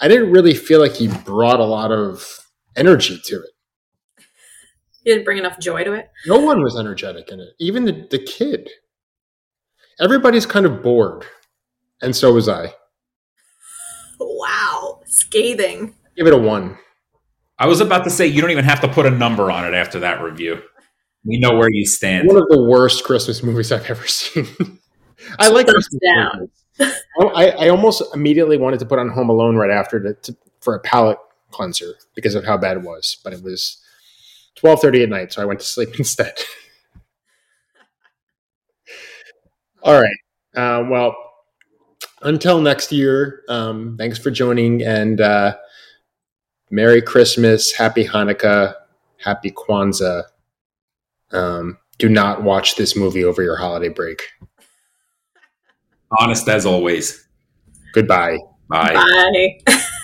I 0.00 0.08
didn't 0.08 0.30
really 0.30 0.54
feel 0.54 0.80
like 0.80 0.94
he 0.94 1.08
brought 1.08 1.60
a 1.60 1.64
lot 1.64 1.92
of 1.92 2.40
energy 2.76 3.20
to 3.24 3.36
it. 3.36 3.50
You 5.04 5.14
didn't 5.14 5.24
bring 5.24 5.38
enough 5.38 5.58
joy 5.58 5.84
to 5.84 5.92
it. 5.92 6.10
No 6.26 6.40
one 6.40 6.62
was 6.62 6.78
energetic 6.78 7.30
in 7.30 7.40
it, 7.40 7.54
even 7.58 7.84
the, 7.84 8.06
the 8.10 8.18
kid. 8.18 8.68
Everybody's 10.00 10.46
kind 10.46 10.66
of 10.66 10.82
bored, 10.82 11.24
and 12.02 12.14
so 12.14 12.32
was 12.32 12.48
I. 12.48 12.74
Wow, 14.18 15.00
scathing. 15.06 15.94
Give 16.16 16.26
it 16.26 16.34
a 16.34 16.38
one. 16.38 16.76
I 17.58 17.66
was 17.66 17.80
about 17.80 18.04
to 18.04 18.10
say 18.10 18.26
you 18.26 18.40
don't 18.40 18.50
even 18.50 18.64
have 18.64 18.80
to 18.80 18.88
put 18.88 19.06
a 19.06 19.10
number 19.10 19.50
on 19.50 19.66
it 19.66 19.74
after 19.74 20.00
that 20.00 20.22
review. 20.22 20.62
We 21.24 21.38
know 21.38 21.56
where 21.56 21.68
you 21.70 21.84
stand. 21.84 22.26
One 22.26 22.36
of 22.36 22.48
the 22.48 22.62
worst 22.62 23.04
Christmas 23.04 23.42
movies 23.42 23.70
I've 23.72 23.88
ever 23.90 24.06
seen. 24.06 24.46
I 25.38 25.48
like 25.48 25.66
Thumbs 25.66 25.88
Christmas 25.88 26.00
down. 26.14 26.48
movies. 26.78 27.02
I, 27.34 27.50
I 27.50 27.68
almost 27.68 28.02
immediately 28.14 28.56
wanted 28.56 28.80
to 28.80 28.86
put 28.86 28.98
on 28.98 29.10
Home 29.10 29.28
Alone 29.28 29.56
right 29.56 29.70
after 29.70 30.00
to, 30.00 30.14
to, 30.14 30.36
for 30.60 30.74
a 30.74 30.80
palate 30.80 31.18
cleanser 31.50 31.94
because 32.14 32.34
of 32.34 32.44
how 32.44 32.56
bad 32.56 32.78
it 32.78 32.82
was. 32.82 33.18
But 33.22 33.34
it 33.34 33.42
was 33.42 33.82
twelve 34.60 34.80
thirty 34.80 35.02
at 35.02 35.08
night, 35.08 35.32
so 35.32 35.42
I 35.42 35.46
went 35.46 35.60
to 35.60 35.66
sleep 35.66 35.90
instead. 35.98 36.34
All 39.82 40.00
right. 40.00 40.16
Uh, 40.54 40.84
well, 40.88 41.16
until 42.22 42.60
next 42.60 42.92
year. 42.92 43.42
Um, 43.48 43.96
thanks 43.98 44.18
for 44.18 44.30
joining, 44.30 44.82
and 44.82 45.20
uh, 45.20 45.56
Merry 46.70 47.00
Christmas, 47.00 47.72
Happy 47.72 48.04
Hanukkah, 48.04 48.74
Happy 49.16 49.50
Kwanzaa. 49.50 50.24
Um, 51.32 51.78
do 51.98 52.08
not 52.08 52.42
watch 52.42 52.76
this 52.76 52.94
movie 52.94 53.24
over 53.24 53.42
your 53.42 53.56
holiday 53.56 53.88
break. 53.88 54.22
Honest 56.18 56.48
as 56.48 56.66
always. 56.66 57.26
Goodbye. 57.94 58.36
Bye. 58.68 58.94
Bye. 59.66 59.76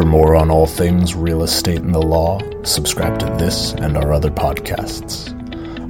For 0.00 0.06
more 0.06 0.34
on 0.34 0.50
all 0.50 0.66
things 0.66 1.14
real 1.14 1.42
estate 1.42 1.82
and 1.82 1.94
the 1.94 2.00
law, 2.00 2.40
subscribe 2.62 3.18
to 3.18 3.26
this 3.36 3.72
and 3.72 3.98
our 3.98 4.14
other 4.14 4.30
podcasts. 4.30 5.28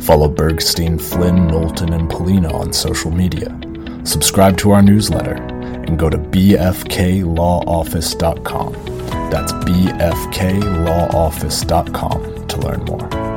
Follow 0.02 0.28
Bergstein, 0.28 1.00
Flynn, 1.00 1.46
Knowlton, 1.46 1.92
and 1.92 2.10
Polina 2.10 2.52
on 2.52 2.72
social 2.72 3.12
media. 3.12 3.56
Subscribe 4.02 4.56
to 4.56 4.72
our 4.72 4.82
newsletter 4.82 5.34
and 5.34 5.96
go 5.96 6.10
to 6.10 6.18
bfklawoffice.com. 6.18 8.72
That's 9.30 9.52
bfklawoffice.com 9.52 12.46
to 12.48 12.56
learn 12.58 12.84
more. 12.86 13.29